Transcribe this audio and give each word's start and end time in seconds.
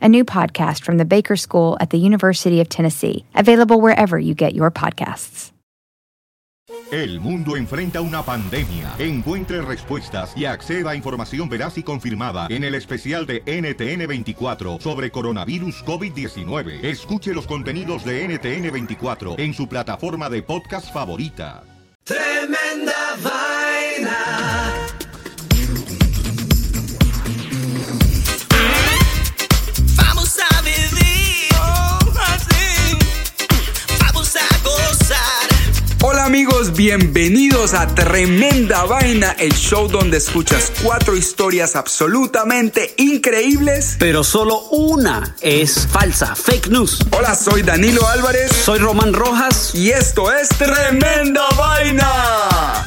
a 0.00 0.08
new 0.08 0.24
podcast 0.24 0.82
from 0.82 0.98
the 0.98 1.04
Baker 1.04 1.36
School 1.36 1.76
at 1.80 1.90
the 1.90 1.98
University 1.98 2.60
of 2.60 2.68
Tennessee, 2.68 3.24
available 3.34 3.80
wherever 3.80 4.18
you 4.18 4.34
get 4.34 4.54
your 4.54 4.70
podcasts. 4.70 5.52
El 6.90 7.20
mundo 7.20 7.56
enfrenta 7.56 8.00
una 8.00 8.22
pandemia. 8.22 8.94
Encuentre 8.98 9.60
respuestas 9.62 10.32
y 10.36 10.44
acceda 10.44 10.90
a 10.90 10.94
información 10.94 11.48
veraz 11.48 11.76
y 11.76 11.82
confirmada 11.82 12.46
en 12.50 12.64
el 12.64 12.74
especial 12.74 13.26
de 13.26 13.44
NTN24 13.44 14.80
sobre 14.80 15.10
coronavirus 15.10 15.84
COVID-19. 15.84 16.84
Escuche 16.84 17.34
los 17.34 17.46
contenidos 17.46 18.04
de 18.04 18.28
NTN24 18.28 19.38
en 19.38 19.54
su 19.54 19.68
plataforma 19.68 20.28
de 20.30 20.42
podcast 20.42 20.92
favorita. 20.92 21.64
Tremenda 22.04 23.16
vaina. 23.22 24.83
Amigos, 36.64 36.76
bienvenidos 36.76 37.74
a 37.74 37.86
Tremenda 37.94 38.84
Vaina, 38.84 39.34
el 39.38 39.52
show 39.54 39.88
donde 39.88 40.18
escuchas 40.18 40.72
cuatro 40.82 41.16
historias 41.16 41.76
absolutamente 41.76 42.94
increíbles. 42.96 43.96
Pero 43.98 44.24
solo 44.24 44.60
una 44.70 45.34
es 45.40 45.86
falsa, 45.90 46.34
fake 46.34 46.68
news. 46.68 46.98
Hola, 47.10 47.34
soy 47.34 47.62
Danilo 47.62 48.06
Álvarez 48.08 48.50
Soy 48.52 48.78
Román 48.78 49.12
Rojas. 49.12 49.72
y 49.74 49.90
esto 49.90 50.32
es 50.32 50.48
Tremenda 50.50 51.42
Vaina. 51.56 52.86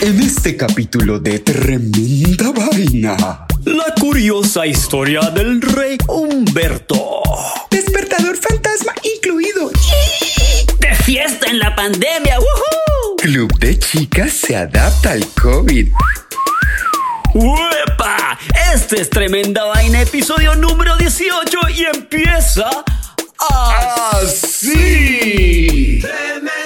En 0.00 0.20
este 0.20 0.56
capítulo 0.56 1.18
de 1.18 1.38
Tremenda 1.40 2.52
Vaina, 2.52 3.46
La 3.64 3.94
curiosa 4.00 4.66
historia 4.66 5.20
del 5.30 5.60
rey 5.62 5.96
Humberto. 6.06 7.22
despertador 7.70 8.36
fantasma 8.36 8.92
incluido. 9.16 9.70
De 10.88 10.94
fiesta 10.94 11.50
en 11.50 11.58
la 11.58 11.74
pandemia. 11.76 12.38
¡Woohoo! 12.38 13.16
Club 13.18 13.52
de 13.58 13.78
chicas 13.78 14.32
se 14.32 14.56
adapta 14.56 15.10
al 15.10 15.26
COVID. 15.34 15.88
¡Uepa! 17.34 18.38
Este 18.72 19.02
es 19.02 19.10
Tremenda 19.10 19.64
Vaina, 19.64 20.00
episodio 20.00 20.54
número 20.54 20.96
18 20.96 21.58
y 21.74 21.84
empieza 21.94 22.70
Así. 24.12 26.00
Tremenda. 26.00 26.57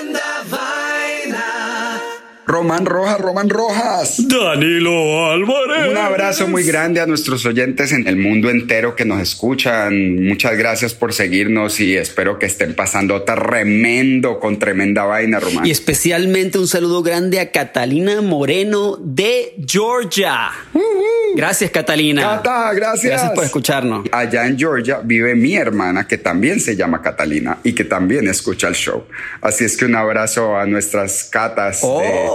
Román 2.46 2.86
Rojas, 2.86 3.20
Román 3.20 3.48
Rojas. 3.48 4.16
Danilo 4.28 5.30
Álvarez. 5.30 5.90
Un 5.90 5.96
abrazo 5.96 6.48
muy 6.48 6.64
grande 6.64 7.00
a 7.00 7.06
nuestros 7.06 7.46
oyentes 7.46 7.92
en 7.92 8.08
el 8.08 8.16
mundo 8.16 8.50
entero 8.50 8.96
que 8.96 9.04
nos 9.04 9.20
escuchan. 9.20 10.24
Muchas 10.24 10.56
gracias 10.56 10.92
por 10.94 11.12
seguirnos 11.12 11.78
y 11.80 11.96
espero 11.96 12.38
que 12.38 12.46
estén 12.46 12.74
pasando 12.74 13.22
tremendo 13.22 14.40
con 14.40 14.58
tremenda 14.58 15.04
vaina, 15.04 15.38
Román. 15.38 15.64
Y 15.66 15.70
especialmente 15.70 16.58
un 16.58 16.66
saludo 16.66 17.02
grande 17.02 17.38
a 17.38 17.50
Catalina 17.52 18.20
Moreno 18.22 18.96
de 19.00 19.54
Georgia. 19.66 20.50
Gracias, 21.34 21.70
Catalina. 21.70 22.22
Cata, 22.22 22.74
gracias. 22.74 23.04
Gracias 23.12 23.30
por 23.32 23.44
escucharnos. 23.44 24.06
Allá 24.12 24.46
en 24.46 24.58
Georgia 24.58 25.00
vive 25.02 25.34
mi 25.34 25.54
hermana 25.54 26.06
que 26.06 26.18
también 26.18 26.60
se 26.60 26.76
llama 26.76 27.00
Catalina 27.00 27.58
y 27.62 27.72
que 27.72 27.84
también 27.84 28.28
escucha 28.28 28.68
el 28.68 28.74
show. 28.74 29.04
Así 29.40 29.64
es 29.64 29.76
que 29.76 29.84
un 29.86 29.94
abrazo 29.94 30.56
a 30.56 30.66
nuestras 30.66 31.24
catas 31.24 31.80
Oh. 31.84 32.00
de, 32.00 32.32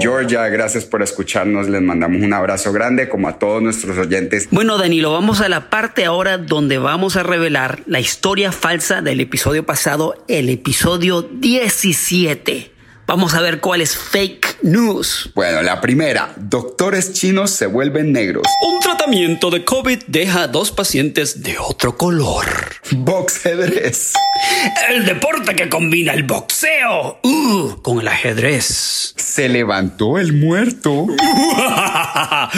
Georgia. 0.00 0.48
Gracias 0.48 0.84
por 0.84 1.02
escucharnos. 1.02 1.68
Les 1.68 1.82
mandamos 1.82 2.22
un 2.22 2.32
abrazo 2.32 2.72
grande 2.72 3.08
como 3.08 3.28
a 3.28 3.38
todos 3.38 3.62
nuestros 3.62 3.98
oyentes. 3.98 4.48
Bueno, 4.50 4.78
Danilo, 4.78 5.12
vamos 5.12 5.40
a 5.40 5.48
la 5.48 5.70
parte 5.70 6.04
ahora 6.04 6.38
donde 6.38 6.78
vamos 6.78 7.16
a 7.16 7.22
revelar 7.22 7.82
la 7.86 8.00
historia 8.00 8.52
falsa 8.52 9.02
del 9.02 9.20
episodio 9.20 9.64
pasado, 9.64 10.24
el 10.28 10.48
episodio 10.48 11.22
17. 11.22 12.72
Vamos 13.06 13.34
a 13.34 13.40
ver 13.40 13.60
cuál 13.60 13.80
es 13.80 13.96
fake 13.96 14.51
news. 14.62 15.30
Bueno, 15.34 15.62
la 15.62 15.80
primera, 15.80 16.32
doctores 16.36 17.12
chinos 17.12 17.50
se 17.50 17.66
vuelven 17.66 18.12
negros. 18.12 18.46
Un 18.66 18.80
tratamiento 18.80 19.50
de 19.50 19.64
COVID 19.64 20.04
deja 20.06 20.42
a 20.42 20.48
dos 20.48 20.70
pacientes 20.70 21.42
de 21.42 21.58
otro 21.58 21.96
color. 21.96 22.46
Boxedrez. 22.90 24.12
El 24.90 25.04
deporte 25.04 25.54
que 25.54 25.68
combina 25.68 26.14
el 26.14 26.24
boxeo 26.24 27.20
uh, 27.22 27.82
con 27.82 28.00
el 28.00 28.08
ajedrez. 28.08 29.14
Se 29.16 29.48
levantó 29.48 30.18
el 30.18 30.32
muerto. 30.32 30.92
Una 30.92 32.50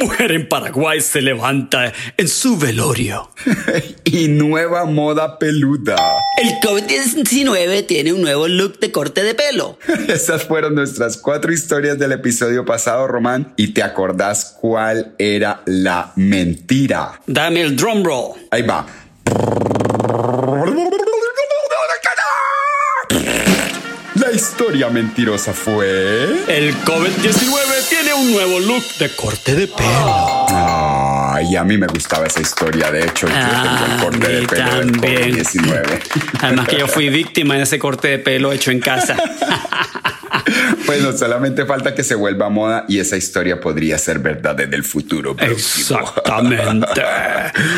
mujer 0.00 0.32
en 0.32 0.48
Paraguay 0.48 1.00
se 1.00 1.20
levanta 1.20 1.92
en 2.16 2.28
su 2.28 2.56
velorio. 2.56 3.30
y 4.04 4.28
nueva 4.28 4.84
moda 4.84 5.38
peluda. 5.38 5.96
El 6.40 6.48
COVID-19 6.60 7.86
tiene 7.86 8.12
un 8.12 8.22
nuevo 8.22 8.48
look 8.48 8.78
de 8.78 8.92
corte 8.92 9.22
de 9.22 9.34
pelo. 9.34 9.78
Esas 10.08 10.44
fueron 10.44 10.74
nuestras 10.74 11.16
cuatro 11.16 11.41
historias 11.50 11.98
del 11.98 12.12
episodio 12.12 12.64
pasado, 12.64 13.08
Román. 13.08 13.54
¿Y 13.56 13.68
te 13.68 13.82
acordás 13.82 14.56
cuál 14.60 15.14
era 15.18 15.62
la 15.64 16.12
mentira? 16.16 17.20
Dame 17.26 17.62
el 17.62 17.74
drum 17.74 18.04
roll. 18.04 18.34
Ahí 18.50 18.62
va. 18.62 18.86
La 24.14 24.30
historia 24.30 24.88
mentirosa 24.90 25.52
fue... 25.52 26.44
El 26.46 26.74
COVID-19 26.84 27.88
tiene 27.88 28.14
un 28.14 28.32
nuevo 28.32 28.60
look 28.60 28.84
de 28.98 29.08
corte 29.16 29.54
de 29.56 29.66
pelo. 29.66 30.46
Ay, 30.48 31.56
a 31.56 31.64
mí 31.64 31.76
me 31.76 31.86
gustaba 31.86 32.26
esa 32.26 32.40
historia. 32.40 32.90
De 32.90 33.04
hecho, 33.04 33.26
yo 33.26 33.34
tengo 33.34 33.84
el 33.86 34.02
corte 34.02 34.28
de 34.28 34.46
pelo 34.46 34.76
del 34.76 34.92
también. 34.92 35.34
COVID-19. 35.34 36.00
Además 36.40 36.68
que 36.68 36.78
yo 36.78 36.86
fui 36.86 37.08
víctima 37.08 37.56
de 37.56 37.62
ese 37.62 37.78
corte 37.78 38.08
de 38.08 38.18
pelo 38.18 38.52
hecho 38.52 38.70
en 38.70 38.80
casa. 38.80 39.16
Bueno, 40.86 41.16
solamente 41.16 41.64
falta 41.64 41.94
que 41.94 42.02
se 42.02 42.14
vuelva 42.14 42.48
moda 42.48 42.84
y 42.88 42.98
esa 42.98 43.16
historia 43.16 43.60
podría 43.60 43.98
ser 43.98 44.18
verdad 44.18 44.60
en 44.60 44.74
el 44.74 44.84
futuro. 44.84 45.34
próximo. 45.36 46.00
Exactamente. 46.00 47.02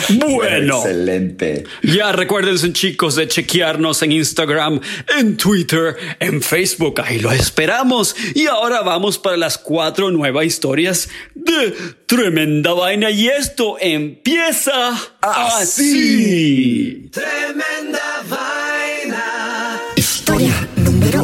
Bueno. 0.26 0.78
Excelente. 0.78 1.64
Ya 1.82 2.12
recuérdense 2.12 2.72
chicos 2.72 3.16
de 3.16 3.28
chequearnos 3.28 4.02
en 4.02 4.12
Instagram, 4.12 4.80
en 5.18 5.36
Twitter, 5.36 5.96
en 6.20 6.42
Facebook. 6.42 7.00
Ahí 7.04 7.18
lo 7.18 7.32
esperamos. 7.32 8.16
Y 8.34 8.46
ahora 8.46 8.82
vamos 8.82 9.18
para 9.18 9.36
las 9.36 9.58
cuatro 9.58 10.10
nuevas 10.10 10.44
historias 10.46 11.08
de 11.34 11.74
Tremenda 12.06 12.72
Vaina. 12.72 13.10
Y 13.10 13.28
esto 13.28 13.76
empieza 13.80 14.92
así. 15.20 17.08
Tremenda 17.12 18.22
vaina. 18.28 19.80
Historia 19.96 20.68
número 20.76 21.22
uno. 21.22 21.23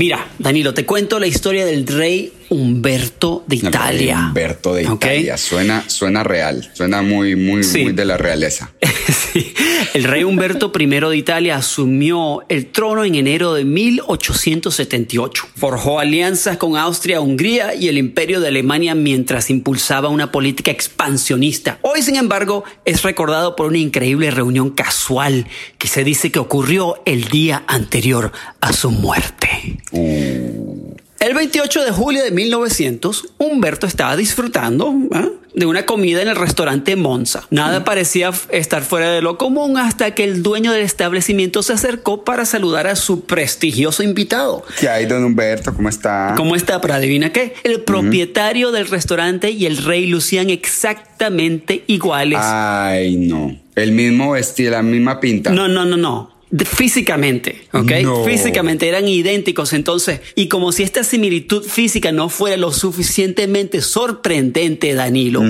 Mira, 0.00 0.28
Danilo, 0.38 0.72
te 0.72 0.86
cuento 0.86 1.18
la 1.20 1.26
historia 1.26 1.66
del 1.66 1.86
rey 1.86 2.32
Humberto 2.50 3.44
de 3.46 3.56
Italia. 3.56 4.26
Humberto 4.28 4.74
de. 4.74 4.82
Italia. 4.82 5.36
Suena, 5.36 5.88
suena 5.88 6.24
real. 6.24 6.68
Suena 6.74 7.00
muy, 7.00 7.36
muy, 7.36 7.62
Sí. 7.64 7.84
muy 7.84 7.92
de 7.92 8.04
la 8.04 8.16
realeza. 8.16 8.72
Sí. 9.32 9.54
El 9.94 10.04
rey 10.04 10.24
Humberto 10.24 10.72
I 10.78 10.86
de 10.86 11.16
Italia 11.16 11.56
asumió 11.56 12.42
el 12.48 12.66
trono 12.66 13.04
en 13.04 13.14
enero 13.14 13.54
de 13.54 13.64
1878. 13.64 15.48
Forjó 15.56 16.00
alianzas 16.00 16.56
con 16.56 16.76
Austria, 16.76 17.20
Hungría 17.20 17.74
y 17.74 17.88
el 17.88 17.98
Imperio 17.98 18.40
de 18.40 18.48
Alemania 18.48 18.94
mientras 18.94 19.50
impulsaba 19.50 20.08
una 20.08 20.32
política 20.32 20.70
expansionista. 20.70 21.78
Hoy, 21.82 22.02
sin 22.02 22.16
embargo, 22.16 22.64
es 22.84 23.02
recordado 23.02 23.56
por 23.56 23.66
una 23.66 23.78
increíble 23.78 24.30
reunión 24.30 24.70
casual 24.70 25.46
que 25.78 25.88
se 25.88 26.04
dice 26.04 26.30
que 26.30 26.38
ocurrió 26.40 27.00
el 27.06 27.24
día 27.28 27.64
anterior 27.66 28.32
a 28.60 28.72
su 28.72 28.90
muerte. 28.90 29.78
Uh, 29.92 30.79
El 31.20 31.34
28 31.34 31.84
de 31.84 31.90
julio 31.90 32.24
de 32.24 32.30
1900, 32.30 33.34
Humberto 33.36 33.86
estaba 33.86 34.16
disfrutando 34.16 34.94
¿eh? 35.14 35.28
de 35.54 35.66
una 35.66 35.84
comida 35.84 36.22
en 36.22 36.28
el 36.28 36.36
restaurante 36.36 36.96
Monza. 36.96 37.46
Nada 37.50 37.84
parecía 37.84 38.30
estar 38.50 38.82
fuera 38.82 39.12
de 39.12 39.20
lo 39.20 39.36
común 39.36 39.76
hasta 39.76 40.14
que 40.14 40.24
el 40.24 40.42
dueño 40.42 40.72
del 40.72 40.80
establecimiento 40.80 41.62
se 41.62 41.74
acercó 41.74 42.24
para 42.24 42.46
saludar 42.46 42.86
a 42.86 42.96
su 42.96 43.26
prestigioso 43.26 44.02
invitado. 44.02 44.64
¿Qué 44.80 44.88
hay, 44.88 45.04
don 45.04 45.22
Humberto? 45.22 45.74
¿Cómo 45.74 45.90
está? 45.90 46.32
¿Cómo 46.38 46.56
está? 46.56 46.80
Pero 46.80 46.94
adivina 46.94 47.30
qué, 47.30 47.52
el 47.64 47.82
propietario 47.82 48.72
del 48.72 48.88
restaurante 48.88 49.50
y 49.50 49.66
el 49.66 49.76
rey 49.76 50.06
lucían 50.06 50.48
exactamente 50.48 51.84
iguales. 51.86 52.38
Ay, 52.40 53.16
no. 53.16 53.60
El 53.76 53.92
mismo 53.92 54.32
vestido, 54.32 54.70
la 54.70 54.82
misma 54.82 55.20
pinta. 55.20 55.50
No, 55.50 55.68
no, 55.68 55.84
no, 55.84 55.98
no. 55.98 56.29
Físicamente, 56.64 57.62
¿ok? 57.72 57.92
No. 58.02 58.24
Físicamente 58.24 58.88
eran 58.88 59.06
idénticos 59.06 59.72
entonces. 59.72 60.20
Y 60.34 60.48
como 60.48 60.72
si 60.72 60.82
esta 60.82 61.04
similitud 61.04 61.62
física 61.62 62.10
no 62.10 62.28
fuera 62.28 62.56
lo 62.56 62.72
suficientemente 62.72 63.80
sorprendente, 63.82 64.94
Danilo, 64.94 65.42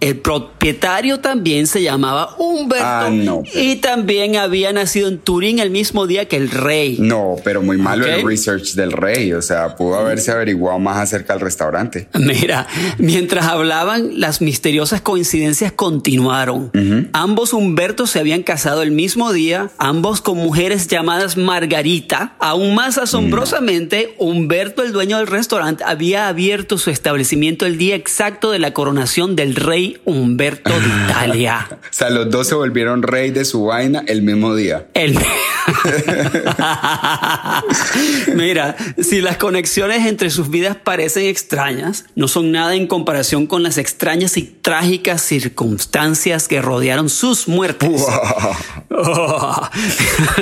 el 0.00 0.16
propietario 0.18 1.18
también 1.18 1.66
se 1.66 1.82
llamaba 1.82 2.36
Humberto. 2.38 2.84
Ah, 2.86 3.10
no. 3.10 3.42
Y 3.52 3.76
también 3.76 4.36
había 4.36 4.72
nacido 4.72 5.08
en 5.08 5.18
Turín 5.18 5.58
el 5.58 5.70
mismo 5.70 6.06
día 6.06 6.28
que 6.28 6.36
el 6.36 6.50
rey. 6.50 6.98
No, 7.00 7.34
pero 7.42 7.60
muy 7.60 7.76
malo 7.76 8.06
el 8.06 8.24
research 8.24 8.74
del 8.74 8.92
rey. 8.92 9.32
O 9.32 9.42
sea, 9.42 9.74
pudo 9.74 9.96
haberse 9.96 10.30
averiguado 10.30 10.78
más 10.78 10.98
acerca 10.98 11.32
del 11.32 11.42
restaurante. 11.42 12.08
Mira, 12.14 12.68
mientras 12.98 13.46
hablaban, 13.46 14.20
las 14.20 14.40
misteriosas 14.40 15.00
coincidencias 15.00 15.72
continuaron. 15.72 16.70
Ambos 17.12 17.52
Humbertos 17.52 18.10
se 18.10 18.20
habían 18.20 18.44
casado 18.44 18.82
el 18.82 18.92
mismo 18.92 19.32
día, 19.32 19.70
ambos 19.78 20.20
con 20.20 20.43
mujeres 20.44 20.86
llamadas 20.88 21.38
Margarita. 21.38 22.34
Aún 22.38 22.74
más 22.74 22.98
asombrosamente, 22.98 24.14
Humberto, 24.18 24.82
el 24.82 24.92
dueño 24.92 25.16
del 25.16 25.26
restaurante, 25.26 25.84
había 25.84 26.28
abierto 26.28 26.76
su 26.76 26.90
establecimiento 26.90 27.64
el 27.64 27.78
día 27.78 27.96
exacto 27.96 28.50
de 28.50 28.58
la 28.58 28.74
coronación 28.74 29.36
del 29.36 29.56
rey 29.56 30.02
Humberto 30.04 30.78
de 30.78 30.86
Italia. 31.06 31.66
O 31.70 31.76
sea, 31.90 32.10
los 32.10 32.28
dos 32.28 32.46
se 32.46 32.54
volvieron 32.54 33.02
rey 33.02 33.30
de 33.30 33.46
su 33.46 33.64
vaina 33.64 34.04
el 34.06 34.20
mismo 34.20 34.54
día. 34.54 34.86
El... 34.92 35.18
Mira, 38.34 38.76
si 39.00 39.22
las 39.22 39.38
conexiones 39.38 40.06
entre 40.06 40.28
sus 40.28 40.50
vidas 40.50 40.76
parecen 40.76 41.24
extrañas, 41.24 42.04
no 42.16 42.28
son 42.28 42.52
nada 42.52 42.74
en 42.74 42.86
comparación 42.86 43.46
con 43.46 43.62
las 43.62 43.78
extrañas 43.78 44.36
y 44.36 44.42
trágicas 44.42 45.22
circunstancias 45.22 46.48
que 46.48 46.60
rodearon 46.60 47.08
sus 47.08 47.48
muertes. 47.48 48.04
Oh. 48.90 49.70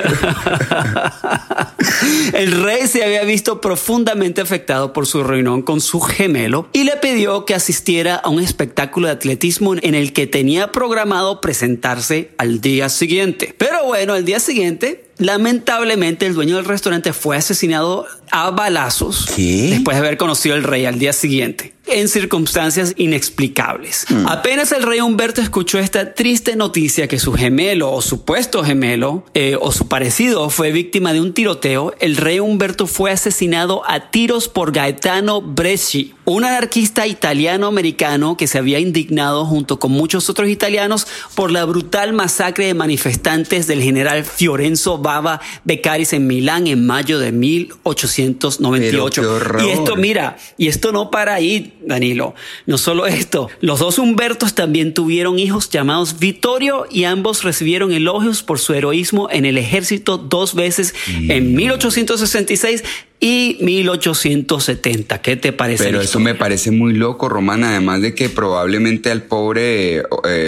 El 2.34 2.62
rey 2.62 2.86
se 2.86 3.04
había 3.04 3.24
visto 3.24 3.60
profundamente 3.60 4.40
afectado 4.40 4.92
por 4.92 5.06
su 5.06 5.22
reunión 5.22 5.62
con 5.62 5.80
su 5.80 6.00
gemelo 6.00 6.68
y 6.72 6.84
le 6.84 6.96
pidió 6.96 7.44
que 7.44 7.54
asistiera 7.54 8.16
a 8.16 8.28
un 8.28 8.40
espectáculo 8.40 9.06
de 9.08 9.14
atletismo 9.14 9.74
en 9.74 9.94
el 9.94 10.12
que 10.12 10.26
tenía 10.26 10.72
programado 10.72 11.40
presentarse 11.40 12.30
al 12.38 12.60
día 12.60 12.88
siguiente. 12.88 13.54
Pero 13.58 13.84
bueno, 13.84 14.14
al 14.14 14.24
día 14.24 14.40
siguiente, 14.40 15.04
lamentablemente 15.18 16.26
el 16.26 16.34
dueño 16.34 16.56
del 16.56 16.64
restaurante 16.64 17.12
fue 17.12 17.36
asesinado 17.36 18.06
a 18.30 18.50
balazos 18.50 19.26
¿Qué? 19.34 19.68
después 19.70 19.96
de 19.96 20.06
haber 20.06 20.16
conocido 20.16 20.54
al 20.54 20.62
rey 20.62 20.86
al 20.86 20.98
día 20.98 21.12
siguiente 21.12 21.74
en 21.94 22.08
circunstancias 22.08 22.94
inexplicables. 22.96 24.06
Apenas 24.26 24.72
el 24.72 24.82
rey 24.82 25.00
Humberto 25.00 25.40
escuchó 25.40 25.78
esta 25.78 26.14
triste 26.14 26.56
noticia 26.56 27.08
que 27.08 27.18
su 27.18 27.32
gemelo 27.32 27.92
o 27.92 28.02
supuesto 28.02 28.64
gemelo 28.64 29.24
eh, 29.34 29.56
o 29.60 29.72
su 29.72 29.88
parecido 29.88 30.50
fue 30.50 30.72
víctima 30.72 31.12
de 31.12 31.20
un 31.20 31.32
tiroteo, 31.32 31.94
el 32.00 32.16
rey 32.16 32.40
Humberto 32.40 32.86
fue 32.86 33.10
asesinado 33.10 33.82
a 33.86 34.10
tiros 34.10 34.48
por 34.48 34.72
Gaetano 34.72 35.40
Bresci, 35.40 36.14
un 36.24 36.44
anarquista 36.44 37.06
italiano-americano 37.06 38.36
que 38.36 38.46
se 38.46 38.58
había 38.58 38.78
indignado 38.78 39.44
junto 39.44 39.78
con 39.78 39.90
muchos 39.90 40.30
otros 40.30 40.48
italianos 40.48 41.06
por 41.34 41.50
la 41.50 41.64
brutal 41.64 42.12
masacre 42.12 42.66
de 42.66 42.74
manifestantes 42.74 43.66
del 43.66 43.82
general 43.82 44.24
Fiorenzo 44.24 44.98
Bava 44.98 45.40
Beccaris 45.64 46.12
en 46.12 46.26
Milán 46.26 46.66
en 46.66 46.86
mayo 46.86 47.18
de 47.18 47.32
1898. 47.32 48.90
Pero 48.90 49.10
qué 49.10 49.26
horror. 49.26 49.62
y 49.64 49.70
esto, 49.70 49.96
mira, 49.96 50.36
y 50.56 50.68
esto 50.68 50.92
no 50.92 51.10
para 51.10 51.34
ahí, 51.34 51.74
Danilo. 51.86 52.34
No 52.66 52.78
solo 52.78 53.06
esto, 53.06 53.50
los 53.60 53.78
dos 53.78 53.98
Humbertos 53.98 54.54
también 54.54 54.94
tuvieron 54.94 55.38
hijos 55.38 55.70
llamados 55.70 56.18
Vittorio 56.18 56.86
y 56.90 57.04
ambos 57.04 57.42
recibieron 57.42 57.92
elogios 57.92 58.42
por 58.42 58.58
su 58.58 58.74
heroísmo 58.74 59.28
en 59.30 59.44
el 59.44 59.58
ejército 59.58 60.18
dos 60.18 60.54
veces 60.54 60.94
en 61.08 61.54
1866 61.54 62.84
y 63.24 63.56
1870. 63.60 65.22
¿Qué 65.22 65.36
te 65.36 65.52
parece? 65.52 65.84
Pero 65.84 66.00
eso 66.00 66.18
me 66.18 66.34
parece 66.34 66.72
muy 66.72 66.92
loco, 66.92 67.28
Román. 67.28 67.62
Además 67.62 68.02
de 68.02 68.16
que 68.16 68.28
probablemente 68.28 69.12
al 69.12 69.22
pobre, 69.22 69.98
eh, 69.98 70.02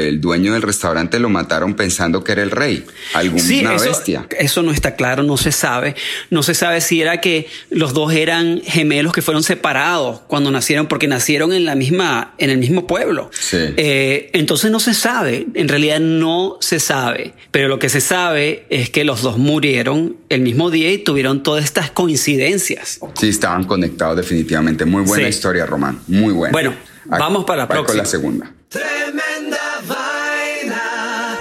el 0.09 0.21
dueño 0.21 0.53
del 0.53 0.63
restaurante 0.63 1.21
lo 1.21 1.29
mataron 1.29 1.75
pensando 1.75 2.25
que 2.25 2.33
era 2.33 2.43
el 2.43 2.51
rey. 2.51 2.85
Alguna 3.13 3.45
Sí, 3.45 3.61
eso, 3.61 3.85
bestia. 3.85 4.27
eso 4.37 4.65
no 4.65 4.73
está 4.73 4.97
claro, 4.97 5.23
no 5.23 5.37
se 5.37 5.53
sabe. 5.53 5.95
No 6.31 6.43
se 6.43 6.55
sabe 6.55 6.81
si 6.81 7.01
era 7.01 7.21
que 7.21 7.47
los 7.71 7.95
dos 7.95 8.13
eran 8.13 8.61
gemelos 8.65 9.13
que 9.13 9.23
fueron 9.23 9.45
separados 9.45 10.23
cuando 10.27 10.51
nacieron, 10.51 10.89
porque 10.89 11.07
nacieron 11.07 11.53
en 11.53 11.65
la 11.67 11.77
misma, 11.77 12.35
en 12.39 12.51
el 12.51 12.59
mismo 12.59 12.89
pueblo. 12.89 13.31
Sí. 13.33 13.59
Eh, 13.77 14.31
entonces 14.33 14.73
no 14.73 14.81
se 14.81 14.95
sabe, 14.95 15.47
en 15.55 15.69
realidad 15.69 16.01
no 16.01 16.57
se 16.61 16.81
sabe. 16.81 17.35
Pero 17.53 17.69
lo 17.69 17.79
que 17.79 17.89
se 17.89 18.01
sabe 18.01 18.67
es 18.69 18.91
que 18.91 19.05
los 19.05 19.23
dos 19.23 19.39
murieron 19.39 20.17
el 20.29 20.41
mismo 20.41 20.73
día 20.73 20.91
y 20.91 20.99
tuvieron 20.99 21.45
todas 21.45 21.63
estas 21.63 21.93
coincidencias. 21.93 22.64
Sí, 22.65 23.29
estaban 23.29 23.65
conectados 23.65 24.17
definitivamente. 24.17 24.85
Muy 24.85 25.03
buena 25.03 25.25
Sí. 25.25 25.31
historia, 25.31 25.67
Román. 25.67 26.01
Muy 26.09 26.33
buena. 26.33 26.53
Bueno, 26.53 26.75
vamos 27.07 27.45
para 27.45 27.63
la 27.63 27.67
voy 27.67 27.77
con 27.77 27.85
próxima. 27.85 28.03
la 28.03 28.09
segunda. 28.09 28.53
Tremenda 28.69 29.59
vaina. 29.89 30.83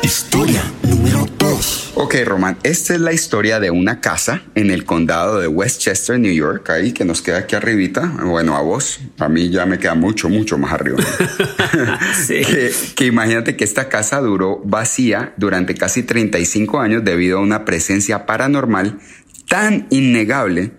Historia 0.02 0.64
número 0.84 1.26
2. 1.38 1.92
Ok, 1.96 2.16
Román, 2.26 2.58
esta 2.64 2.94
es 2.96 3.00
la 3.00 3.14
historia 3.14 3.60
de 3.60 3.70
una 3.72 4.02
casa 4.02 4.42
en 4.56 4.72
el 4.72 4.84
condado 4.84 5.40
de 5.40 5.48
Westchester, 5.48 6.20
New 6.20 6.34
York, 6.34 6.70
ahí 6.72 6.92
que 6.92 7.06
nos 7.06 7.22
queda 7.22 7.38
aquí 7.40 7.56
arribita. 7.56 8.02
Bueno, 8.24 8.58
a 8.58 8.62
vos, 8.62 9.00
a 9.20 9.30
mí 9.30 9.50
ya 9.50 9.66
me 9.66 9.80
queda 9.80 9.96
mucho, 9.96 10.28
mucho 10.30 10.58
más 10.58 10.74
arriba. 10.74 10.98
Sí. 12.28 12.42
que, 12.46 12.72
que 12.96 13.06
imagínate 13.06 13.56
que 13.56 13.64
esta 13.64 13.90
casa 13.90 14.20
duró 14.22 14.62
vacía 14.64 15.34
durante 15.38 15.76
casi 15.76 16.04
35 16.04 16.80
años 16.80 17.04
debido 17.04 17.38
a 17.40 17.42
una 17.42 17.64
presencia 17.66 18.26
paranormal 18.26 19.00
tan 19.48 19.88
innegable 19.90 20.72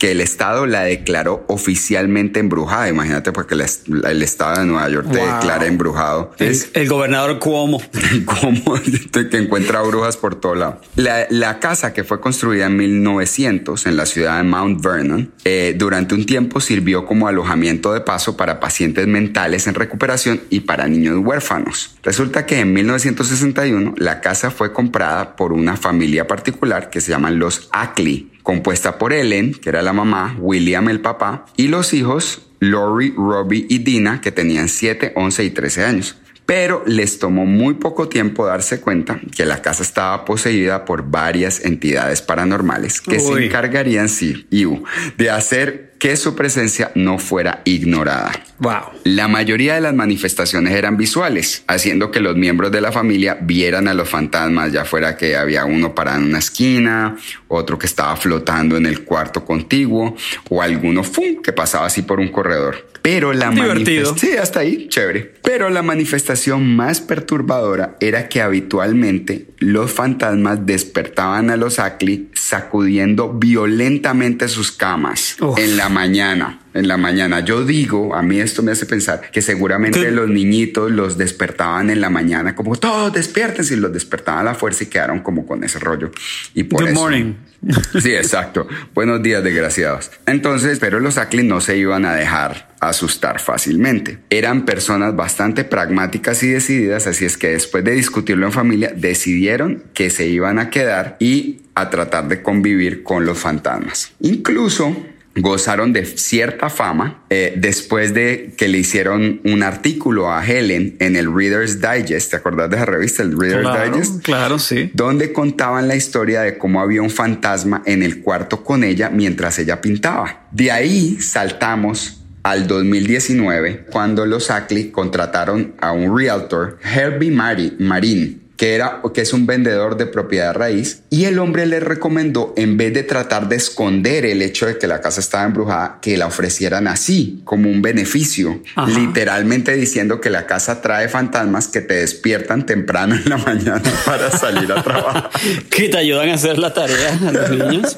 que 0.00 0.12
el 0.12 0.22
Estado 0.22 0.66
la 0.66 0.80
declaró 0.82 1.44
oficialmente 1.46 2.40
embrujada. 2.40 2.88
Imagínate 2.88 3.32
porque 3.32 3.54
el, 3.54 3.60
est- 3.60 3.86
el 3.88 4.22
Estado 4.22 4.60
de 4.60 4.66
Nueva 4.66 4.88
York 4.88 5.08
te 5.12 5.18
Wow. 5.18 5.26
declara 5.34 5.66
embrujado. 5.66 6.32
El, 6.38 6.48
Es- 6.48 6.70
el 6.72 6.88
gobernador 6.88 7.38
Cuomo. 7.38 7.82
como 8.24 8.74
que 9.30 9.36
encuentra 9.36 9.82
brujas 9.82 10.16
por 10.16 10.34
todo 10.40 10.54
lado. 10.54 10.80
La, 10.96 11.26
la 11.28 11.60
casa 11.60 11.92
que 11.92 12.02
fue 12.02 12.18
construida 12.18 12.66
en 12.66 12.76
1900 12.78 13.86
en 13.86 13.96
la 13.98 14.06
ciudad 14.06 14.38
de 14.38 14.44
Mount 14.44 14.82
Vernon, 14.82 15.30
eh, 15.44 15.74
durante 15.76 16.14
un 16.14 16.24
tiempo 16.24 16.60
sirvió 16.60 17.04
como 17.04 17.28
alojamiento 17.28 17.92
de 17.92 18.00
paso 18.00 18.38
para 18.38 18.58
pacientes 18.58 19.06
mentales 19.06 19.66
en 19.66 19.74
recuperación 19.74 20.40
y 20.48 20.60
para 20.60 20.88
niños 20.88 21.18
huérfanos. 21.22 21.96
Resulta 22.02 22.46
que 22.46 22.60
en 22.60 22.72
1961 22.72 23.94
la 23.98 24.22
casa 24.22 24.50
fue 24.50 24.72
comprada 24.72 25.36
por 25.36 25.52
una 25.52 25.76
familia 25.76 26.26
particular 26.26 26.88
que 26.88 27.02
se 27.02 27.10
llaman 27.10 27.38
los 27.38 27.68
Ackley, 27.72 28.30
compuesta 28.50 28.98
por 28.98 29.12
Ellen, 29.12 29.54
que 29.54 29.68
era 29.68 29.80
la 29.80 29.92
mamá, 29.92 30.36
William 30.40 30.88
el 30.88 31.00
papá, 31.00 31.46
y 31.56 31.68
los 31.68 31.94
hijos 31.94 32.48
Lori, 32.58 33.14
Robbie 33.16 33.64
y 33.68 33.78
Dina, 33.78 34.20
que 34.20 34.32
tenían 34.32 34.68
7, 34.68 35.12
11 35.14 35.44
y 35.44 35.50
13 35.50 35.84
años. 35.84 36.16
Pero 36.46 36.82
les 36.84 37.20
tomó 37.20 37.46
muy 37.46 37.74
poco 37.74 38.08
tiempo 38.08 38.44
darse 38.44 38.80
cuenta 38.80 39.20
que 39.36 39.46
la 39.46 39.62
casa 39.62 39.84
estaba 39.84 40.24
poseída 40.24 40.84
por 40.84 41.08
varias 41.08 41.64
entidades 41.64 42.22
paranormales 42.22 43.00
que 43.00 43.20
se 43.20 43.46
encargarían, 43.46 44.08
sí, 44.08 44.48
Iu, 44.50 44.82
de 45.16 45.30
hacer 45.30 45.89
que 46.00 46.16
su 46.16 46.34
presencia 46.34 46.90
no 46.94 47.18
fuera 47.18 47.60
ignorada. 47.66 48.32
Wow. 48.58 49.00
La 49.04 49.28
mayoría 49.28 49.74
de 49.74 49.82
las 49.82 49.94
manifestaciones 49.94 50.72
eran 50.72 50.96
visuales, 50.96 51.62
haciendo 51.66 52.10
que 52.10 52.20
los 52.20 52.36
miembros 52.36 52.72
de 52.72 52.80
la 52.80 52.90
familia 52.90 53.36
vieran 53.40 53.86
a 53.86 53.92
los 53.92 54.08
fantasmas, 54.08 54.72
ya 54.72 54.86
fuera 54.86 55.16
que 55.16 55.36
había 55.36 55.66
uno 55.66 55.94
parado 55.94 56.18
en 56.18 56.24
una 56.24 56.38
esquina, 56.38 57.16
otro 57.48 57.78
que 57.78 57.86
estaba 57.86 58.16
flotando 58.16 58.78
en 58.78 58.86
el 58.86 59.04
cuarto 59.04 59.44
contiguo, 59.44 60.16
o 60.48 60.62
alguno 60.62 61.04
¡fum! 61.04 61.42
que 61.42 61.52
pasaba 61.52 61.86
así 61.86 62.00
por 62.00 62.18
un 62.18 62.28
corredor. 62.28 62.88
Pero 63.02 63.34
la 63.34 63.50
manifestación... 63.50 64.18
Sí, 64.18 64.36
hasta 64.36 64.60
ahí, 64.60 64.88
chévere. 64.88 65.34
Pero 65.42 65.68
la 65.68 65.82
manifestación 65.82 66.76
más 66.76 67.00
perturbadora 67.00 67.96
era 68.00 68.28
que 68.28 68.40
habitualmente 68.40 69.48
los 69.58 69.90
fantasmas 69.92 70.64
despertaban 70.64 71.50
a 71.50 71.56
los 71.56 71.78
Ackley 71.78 72.30
sacudiendo 72.34 73.32
violentamente 73.32 74.48
sus 74.48 74.72
camas 74.72 75.36
Uf. 75.40 75.58
en 75.58 75.76
la 75.76 75.89
mañana. 75.90 76.56
En 76.72 76.86
la 76.86 76.96
mañana. 76.96 77.40
Yo 77.40 77.64
digo, 77.64 78.14
a 78.14 78.22
mí 78.22 78.38
esto 78.38 78.62
me 78.62 78.70
hace 78.70 78.86
pensar 78.86 79.22
que 79.32 79.42
seguramente 79.42 80.00
¿Qué? 80.02 80.12
los 80.12 80.28
niñitos 80.30 80.88
los 80.92 81.18
despertaban 81.18 81.90
en 81.90 82.00
la 82.00 82.10
mañana, 82.10 82.54
como 82.54 82.76
todos 82.76 83.12
despierten, 83.12 83.64
y 83.68 83.74
los 83.74 83.92
despertaban 83.92 84.42
a 84.42 84.50
la 84.52 84.54
fuerza 84.54 84.84
y 84.84 84.86
quedaron 84.86 85.18
como 85.18 85.44
con 85.46 85.64
ese 85.64 85.80
rollo. 85.80 86.12
Y 86.54 86.62
por 86.62 86.82
Good 86.82 86.90
eso- 86.90 87.00
morning. 87.00 87.34
Sí, 88.00 88.12
exacto. 88.14 88.68
Buenos 88.94 89.20
días, 89.22 89.42
desgraciados. 89.44 90.10
Entonces, 90.26 90.78
pero 90.78 91.00
los 91.00 91.18
Ackley 91.18 91.44
no 91.44 91.60
se 91.60 91.76
iban 91.76 92.06
a 92.06 92.14
dejar 92.14 92.68
asustar 92.80 93.40
fácilmente. 93.40 94.18
Eran 94.30 94.64
personas 94.64 95.14
bastante 95.16 95.64
pragmáticas 95.64 96.42
y 96.44 96.48
decididas, 96.50 97.06
así 97.08 97.24
es 97.26 97.36
que 97.36 97.48
después 97.48 97.84
de 97.84 97.90
discutirlo 97.92 98.46
en 98.46 98.52
familia, 98.52 98.92
decidieron 98.96 99.82
que 99.92 100.08
se 100.08 100.26
iban 100.28 100.58
a 100.60 100.70
quedar 100.70 101.16
y 101.20 101.62
a 101.74 101.90
tratar 101.90 102.28
de 102.28 102.40
convivir 102.42 103.02
con 103.02 103.26
los 103.26 103.38
fantasmas. 103.38 104.12
Incluso 104.20 104.96
gozaron 105.40 105.92
de 105.92 106.04
cierta 106.06 106.70
fama 106.70 107.24
eh, 107.30 107.54
después 107.56 108.14
de 108.14 108.54
que 108.56 108.68
le 108.68 108.78
hicieron 108.78 109.40
un 109.44 109.62
artículo 109.62 110.32
a 110.32 110.44
Helen 110.46 110.96
en 111.00 111.16
el 111.16 111.34
Reader's 111.34 111.80
Digest. 111.80 112.30
¿Te 112.30 112.36
acordás 112.36 112.70
de 112.70 112.76
esa 112.76 112.86
revista, 112.86 113.22
el 113.22 113.38
Reader's 113.38 113.62
Claro, 113.62 113.90
Digest? 113.92 114.22
claro, 114.22 114.58
sí. 114.58 114.90
donde 114.94 115.32
contaban 115.32 115.88
la 115.88 115.96
historia 115.96 116.42
de 116.42 116.58
cómo 116.58 116.80
había 116.80 117.02
un 117.02 117.10
fantasma 117.10 117.82
en 117.86 118.02
el 118.02 118.20
cuarto 118.22 118.64
con 118.64 118.84
ella 118.84 119.10
mientras 119.10 119.58
ella 119.58 119.80
pintaba. 119.80 120.46
De 120.52 120.70
ahí 120.70 121.20
saltamos 121.20 122.16
al 122.42 122.66
2019 122.66 123.86
cuando 123.90 124.24
los 124.26 124.50
Ackley 124.50 124.90
contrataron 124.90 125.74
a 125.80 125.92
un 125.92 126.16
realtor, 126.16 126.78
Herbie 126.82 127.30
Mari- 127.30 127.76
Marin, 127.78 128.42
que, 128.60 128.74
era, 128.74 129.00
que 129.14 129.22
es 129.22 129.32
un 129.32 129.46
vendedor 129.46 129.96
de 129.96 130.04
propiedad 130.04 130.52
raíz, 130.52 131.00
y 131.08 131.24
el 131.24 131.38
hombre 131.38 131.64
le 131.64 131.80
recomendó, 131.80 132.52
en 132.58 132.76
vez 132.76 132.92
de 132.92 133.02
tratar 133.02 133.48
de 133.48 133.56
esconder 133.56 134.26
el 134.26 134.42
hecho 134.42 134.66
de 134.66 134.76
que 134.76 134.86
la 134.86 135.00
casa 135.00 135.20
estaba 135.20 135.44
embrujada, 135.44 135.96
que 136.02 136.18
la 136.18 136.26
ofrecieran 136.26 136.86
así, 136.86 137.40
como 137.44 137.70
un 137.70 137.80
beneficio, 137.80 138.60
Ajá. 138.76 138.86
literalmente 138.86 139.74
diciendo 139.76 140.20
que 140.20 140.28
la 140.28 140.44
casa 140.44 140.82
trae 140.82 141.08
fantasmas 141.08 141.68
que 141.68 141.80
te 141.80 141.94
despiertan 141.94 142.66
temprano 142.66 143.14
en 143.14 143.30
la 143.30 143.38
mañana 143.38 143.80
para 144.04 144.30
salir 144.30 144.70
a 144.70 144.82
trabajar. 144.82 145.30
Que 145.70 145.88
te 145.88 145.96
ayudan 145.96 146.28
a 146.28 146.34
hacer 146.34 146.58
la 146.58 146.74
tarea 146.74 147.18
a 147.26 147.32
los 147.32 147.50
niños. 147.70 147.96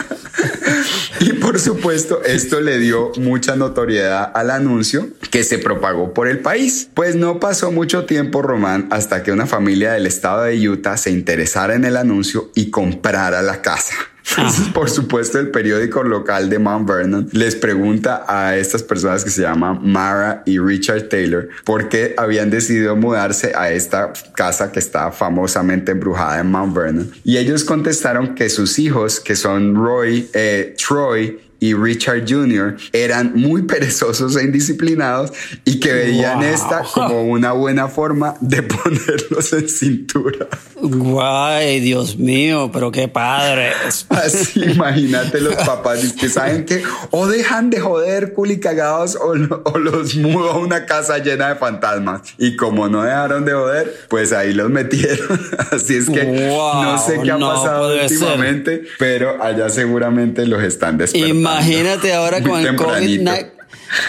Y 1.21 1.35
por 1.35 1.59
supuesto, 1.59 2.23
esto 2.25 2.61
le 2.61 2.79
dio 2.79 3.13
mucha 3.19 3.57
notoriedad 3.57 4.31
al 4.35 4.51
anuncio 4.51 5.09
que 5.31 5.45
se 5.45 5.59
propagó 5.59 6.15
por 6.15 6.29
el 6.29 6.41
país. 6.41 6.89
Pues 6.95 7.17
no 7.17 7.41
pasó 7.41 7.71
mucho 7.71 8.07
tiempo, 8.07 8.43
Román, 8.43 8.89
hasta 8.91 9.23
que 9.23 9.33
una 9.33 9.47
familia 9.47 9.93
del 9.93 10.07
estado 10.07 10.43
de 10.43 10.52
Utah 10.55 10.97
se 10.97 11.11
interesara 11.11 11.75
en 11.75 11.85
el 11.85 11.97
anuncio 11.97 12.51
y 12.55 12.71
comprara 12.71 13.43
la 13.43 13.63
casa. 13.63 13.95
Entonces, 14.31 14.69
por 14.69 14.89
supuesto, 14.89 15.39
el 15.39 15.51
periódico 15.51 16.03
local 16.03 16.49
de 16.49 16.59
Mount 16.59 16.89
Vernon 16.89 17.29
les 17.33 17.57
pregunta 17.57 18.25
a 18.27 18.57
estas 18.57 18.83
personas 18.83 19.25
que 19.25 19.31
se 19.31 19.43
llaman 19.43 19.81
Mara 19.83 20.43
y 20.47 20.59
Richard 20.59 21.09
Taylor 21.09 21.49
por 21.65 21.89
qué 21.89 22.15
habían 22.17 22.51
decidido 22.51 22.97
mudarse 22.97 23.53
a 23.55 23.71
esta 23.71 24.13
casa 24.35 24.73
que 24.73 24.79
está 24.79 25.11
famosamente 25.11 25.93
embrujada 25.93 26.41
en 26.41 26.51
Mount 26.51 26.75
Vernon. 26.75 27.11
Y 27.25 27.37
ellos 27.37 27.65
contestaron 27.65 28.35
que 28.35 28.49
sus 28.49 28.79
hijos, 28.79 29.21
que 29.21 29.37
son 29.37 29.75
Roy, 29.75 30.29
eh, 30.33 30.77
Troy 30.79 31.41
y 31.63 31.75
Richard 31.75 32.25
Jr. 32.29 32.77
eran 32.93 33.33
muy 33.37 33.63
perezosos 33.63 34.37
e 34.37 34.43
indisciplinados 34.43 35.33
y 35.65 35.79
que 35.79 35.93
veían 35.93 36.41
Wow. 36.41 36.49
esta 36.49 36.83
como 36.93 37.23
una 37.23 37.53
buena 37.53 37.87
forma 37.87 38.35
de 38.41 38.63
ponerlos 38.63 39.53
en 39.53 39.69
cintura. 39.69 40.49
Guay, 40.81 41.79
Dios 41.81 42.17
mío, 42.19 42.71
pero 42.73 42.91
qué 42.91 43.07
padres. 43.07 44.07
Así, 44.09 44.61
imagínate 44.65 45.41
los 45.41 45.55
papás 45.55 46.13
que 46.19 46.29
saben 46.29 46.65
que 46.65 46.83
o 47.13 47.29
dejan 47.29 47.71
de 47.71 47.79
joder 47.81 48.33
culicagados 48.33 49.15
o, 49.17 49.35
o 49.65 49.79
los 49.79 50.17
mudo 50.17 50.51
a 50.51 50.59
una 50.59 50.85
casa 50.87 51.19
llena 51.19 51.51
de 51.51 51.55
fantasmas. 51.57 52.23
Y 52.39 52.57
como 52.57 52.89
no 52.89 53.03
dejaron 53.05 53.45
de 53.45 53.53
joder, 53.53 53.95
pues 54.09 54.33
ahí 54.33 54.53
los 54.53 54.69
metieron. 54.71 55.41
Así 55.71 55.95
es 55.95 56.11
que 56.11 56.23
Wow, 56.25 56.83
no 56.83 56.99
sé 56.99 57.21
qué 57.23 57.31
ha 57.31 57.39
no 57.39 57.49
pasado 57.55 57.89
puede 57.95 58.09
ser. 58.09 58.19
últimamente, 58.19 58.83
pero 58.99 59.41
allá 59.43 59.69
seguramente 59.71 60.45
los 60.47 60.63
están 60.63 60.99
despertando. 60.99 61.35
Imagínate 61.53 62.13
ahora 62.13 62.43
con 62.43 62.61
el 62.61 62.77
COVID 62.77 63.29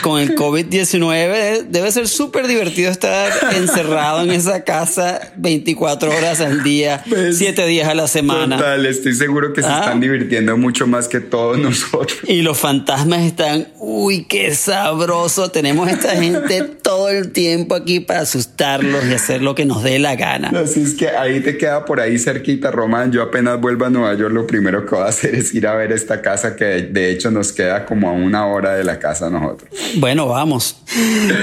con 0.02 0.22
el 0.22 0.36
COVID-19 0.36 1.64
debe 1.70 1.92
ser 1.92 2.08
súper 2.08 2.48
divertido 2.48 2.90
estar 2.92 3.32
encerrado 3.56 4.22
en 4.22 4.32
esa 4.32 4.64
casa 4.64 5.20
24 5.38 6.10
horas 6.16 6.40
al 6.42 6.64
día, 6.64 7.04
Pues, 7.10 7.38
7 7.38 7.66
días 7.66 7.88
a 7.90 7.96
la 7.96 8.08
semana. 8.08 8.58
Total, 8.58 8.86
estoy 8.86 9.14
seguro 9.14 9.54
que 9.54 9.62
se 9.62 9.68
Ah. 9.68 9.80
están 9.82 10.00
divirtiendo 10.00 10.56
mucho 10.58 10.88
más 10.88 11.08
que 11.08 11.20
todos 11.20 11.58
nosotros. 11.60 12.20
Y 12.28 12.42
los 12.42 12.58
fantasmas 12.58 13.22
están, 13.24 13.68
uy, 13.80 14.26
qué 14.26 14.54
sabroso. 14.56 15.52
Tenemos 15.52 15.90
esta 15.90 16.16
gente 16.16 16.62
todo 16.64 17.10
el 17.10 17.32
tiempo 17.32 17.76
aquí 17.76 18.00
para 18.00 18.22
asustarlos 18.22 19.06
y 19.06 19.14
hacer 19.14 19.42
lo 19.42 19.56
que 19.56 19.66
nos 19.66 19.84
dé 19.84 20.00
la 20.00 20.16
gana. 20.16 20.52
Así 20.58 20.82
es 20.82 20.94
que 20.94 21.10
ahí 21.10 21.42
te 21.42 21.58
queda 21.58 21.86
por 21.86 22.00
ahí 22.00 22.18
cerquita, 22.20 22.72
Román. 22.72 23.12
Yo 23.12 23.22
apenas 23.22 23.60
vuelva 23.60 23.88
a 23.88 23.90
Nueva 23.90 24.14
York, 24.16 24.34
lo 24.34 24.48
primero 24.48 24.86
que 24.86 24.96
voy 24.96 25.04
a 25.06 25.08
hacer 25.10 25.36
es 25.36 25.54
ir 25.54 25.68
a 25.68 25.76
ver 25.76 25.92
esta 25.92 26.22
casa 26.22 26.56
que 26.56 26.64
de 26.66 27.12
hecho 27.12 27.32
nos 27.32 27.52
queda 27.52 27.86
como 27.86 28.10
a 28.10 28.14
una 28.14 28.46
hora 28.48 28.76
de 28.76 28.84
la 28.84 29.00
casa 29.00 29.28
a 29.28 29.30
nosotros. 29.30 29.70
Bueno, 29.96 30.28
vamos. 30.28 30.78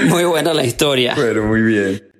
Muy 0.05 0.23
buena 0.23 0.53
la 0.53 0.65
historia. 0.65 1.13
Pero 1.15 1.45
muy 1.45 1.61
bien. 1.61 2.10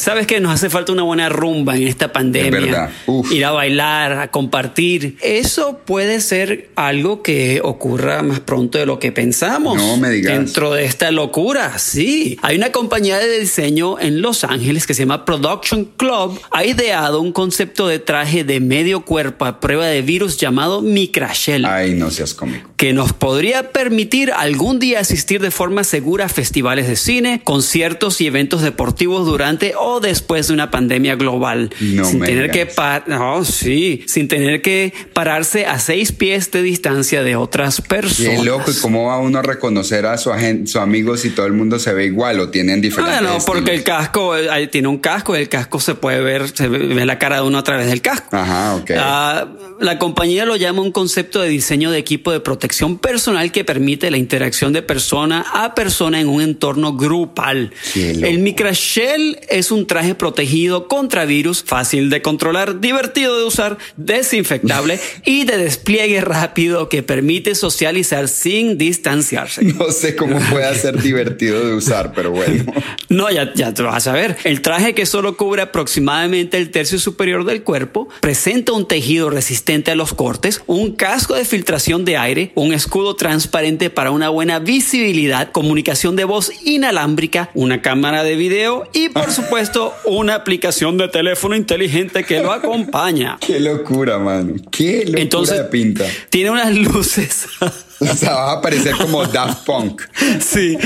Sabes 0.00 0.26
que 0.26 0.40
nos 0.40 0.54
hace 0.54 0.70
falta 0.70 0.92
una 0.92 1.02
buena 1.02 1.28
rumba 1.28 1.76
en 1.76 1.86
esta 1.86 2.10
pandemia. 2.10 2.90
Es. 3.06 3.32
Ir 3.32 3.44
a 3.44 3.50
bailar, 3.50 4.12
a 4.12 4.30
compartir. 4.30 5.18
Eso 5.20 5.80
puede 5.84 6.22
ser 6.22 6.70
algo 6.74 7.22
que 7.22 7.60
ocurra 7.62 8.22
más 8.22 8.40
pronto 8.40 8.78
de 8.78 8.86
lo 8.86 8.98
que 8.98 9.12
pensamos. 9.12 9.76
No 9.76 9.98
me 9.98 10.08
digas. 10.08 10.32
Dentro 10.32 10.72
de 10.72 10.86
esta 10.86 11.10
locura, 11.10 11.78
sí. 11.78 12.38
Hay 12.40 12.56
una 12.56 12.72
compañía 12.72 13.18
de 13.18 13.40
diseño 13.40 14.00
en 14.00 14.22
Los 14.22 14.42
Ángeles 14.44 14.86
que 14.86 14.94
se 14.94 15.02
llama 15.02 15.26
Production 15.26 15.84
Club. 15.84 16.40
Ha 16.50 16.64
ideado 16.64 17.20
un 17.20 17.32
concepto 17.32 17.86
de 17.86 17.98
traje 17.98 18.42
de 18.42 18.58
medio 18.58 19.04
cuerpo 19.04 19.44
a 19.44 19.60
prueba 19.60 19.84
de 19.84 20.00
virus 20.00 20.38
llamado 20.38 20.80
Micrashell. 20.80 21.66
Ay, 21.66 21.92
no 21.92 22.10
seas 22.10 22.32
cómico. 22.32 22.70
que 22.78 22.94
nos 22.94 23.12
podría 23.12 23.70
permitir 23.72 24.32
algún 24.32 24.78
día 24.78 25.00
asistir 25.00 25.42
de 25.42 25.50
forma 25.50 25.84
segura 25.84 26.24
a 26.24 26.28
festivales 26.30 26.88
de 26.88 26.96
cine, 26.96 27.42
conciertos 27.44 28.22
y 28.22 28.26
eventos 28.26 28.62
deportivos 28.62 29.26
durante 29.26 29.74
o 29.76 29.89
después 29.98 30.46
de 30.46 30.54
una 30.54 30.70
pandemia 30.70 31.16
global, 31.16 31.70
No 31.80 32.04
sin 32.04 32.20
tener 32.20 32.50
que 32.52 32.68
no, 33.08 33.44
sí, 33.44 34.04
sin 34.06 34.28
tener 34.28 34.62
que 34.62 34.92
pararse 35.12 35.66
a 35.66 35.78
seis 35.80 36.12
pies 36.12 36.50
de 36.52 36.62
distancia 36.62 37.22
de 37.22 37.34
otras 37.34 37.80
personas. 37.80 38.38
Qué 38.38 38.44
loco. 38.44 38.70
¿Y 38.70 38.74
cómo 38.74 39.06
va 39.06 39.18
uno 39.18 39.38
a 39.38 39.42
reconocer 39.42 40.06
a 40.06 40.18
su, 40.18 40.30
su 40.66 40.78
amigo 40.78 41.16
si 41.16 41.30
todo 41.30 41.46
el 41.46 41.52
mundo 41.52 41.78
se 41.78 41.92
ve 41.92 42.04
igual 42.04 42.38
o 42.40 42.50
tienen 42.50 42.80
diferentes 42.80 43.18
Ah, 43.18 43.20
no, 43.20 43.38
porque 43.44 43.74
el 43.74 43.82
casco 43.82 44.36
eh, 44.36 44.50
ahí 44.50 44.68
tiene 44.68 44.88
un 44.88 44.98
casco 44.98 45.36
y 45.36 45.40
el 45.40 45.48
casco 45.48 45.80
se 45.80 45.94
puede 45.94 46.20
ver, 46.20 46.48
se 46.48 46.68
ve, 46.68 47.04
la 47.04 47.18
cara 47.18 47.36
de 47.36 47.42
uno 47.42 47.58
a 47.58 47.64
través 47.64 47.88
del 47.88 48.02
casco. 48.02 48.36
Ajá, 48.36 48.76
ok. 48.76 48.90
Ah, 48.96 49.48
la 49.80 49.98
compañía 49.98 50.44
lo 50.44 50.56
llama 50.56 50.82
un 50.82 50.92
concepto 50.92 51.40
de 51.40 51.48
diseño 51.48 51.90
de 51.90 51.98
equipo 51.98 52.32
de 52.32 52.40
protección 52.40 52.98
personal 52.98 53.50
que 53.50 53.64
permite 53.64 54.10
la 54.10 54.18
interacción 54.18 54.72
de 54.72 54.82
persona 54.82 55.44
a 55.52 55.74
persona 55.74 56.20
en 56.20 56.28
un 56.28 56.42
entorno 56.42 56.94
grupal. 56.94 57.72
El 57.94 58.38
Micrashell 58.40 59.38
es 59.48 59.70
un 59.70 59.79
traje 59.86 60.14
protegido 60.14 60.88
contra 60.88 61.24
virus, 61.24 61.62
fácil 61.64 62.10
de 62.10 62.22
controlar, 62.22 62.80
divertido 62.80 63.38
de 63.38 63.44
usar, 63.44 63.78
desinfectable 63.96 64.98
y 65.24 65.44
de 65.44 65.58
despliegue 65.58 66.20
rápido 66.20 66.88
que 66.88 67.02
permite 67.02 67.54
socializar 67.54 68.28
sin 68.28 68.78
distanciarse. 68.78 69.64
No 69.64 69.90
sé 69.90 70.16
cómo 70.16 70.38
puede 70.50 70.74
ser 70.74 71.00
divertido 71.00 71.64
de 71.64 71.74
usar, 71.74 72.12
pero 72.14 72.30
bueno. 72.30 72.72
No, 73.08 73.28
ya, 73.28 73.52
ya 73.54 73.74
te 73.74 73.82
lo 73.82 73.90
vas 73.90 74.06
a 74.06 74.12
ver. 74.12 74.36
El 74.44 74.62
traje 74.62 74.94
que 74.94 75.04
solo 75.04 75.36
cubre 75.36 75.62
aproximadamente 75.62 76.58
el 76.58 76.70
tercio 76.70 76.98
superior 76.98 77.44
del 77.44 77.64
cuerpo 77.64 78.08
presenta 78.20 78.72
un 78.72 78.86
tejido 78.86 79.30
resistente 79.30 79.90
a 79.90 79.96
los 79.96 80.14
cortes, 80.14 80.62
un 80.66 80.92
casco 80.92 81.34
de 81.34 81.44
filtración 81.44 82.04
de 82.04 82.16
aire, 82.16 82.52
un 82.54 82.72
escudo 82.72 83.16
transparente 83.16 83.90
para 83.90 84.12
una 84.12 84.28
buena 84.28 84.60
visibilidad, 84.60 85.50
comunicación 85.50 86.14
de 86.14 86.24
voz 86.24 86.52
inalámbrica, 86.64 87.50
una 87.54 87.82
cámara 87.82 88.22
de 88.22 88.36
video 88.36 88.88
y 88.92 89.08
por 89.08 89.32
supuesto 89.32 89.50
una 90.04 90.34
aplicación 90.34 90.96
de 90.98 91.08
teléfono 91.08 91.54
inteligente 91.56 92.24
que 92.24 92.40
lo 92.40 92.52
acompaña. 92.52 93.38
Qué 93.40 93.60
locura, 93.60 94.18
mano. 94.18 94.54
Qué 94.70 95.04
locura 95.04 95.20
Entonces, 95.22 95.58
de 95.58 95.64
pinta. 95.64 96.04
tiene 96.30 96.50
unas 96.50 96.74
luces. 96.74 97.46
O 98.10 98.14
sea, 98.16 98.32
vas 98.34 98.56
a 98.56 98.60
parecer 98.62 98.94
como 98.96 99.24
Daft 99.26 99.64
Punk. 99.66 100.02
Sí. 100.40 100.76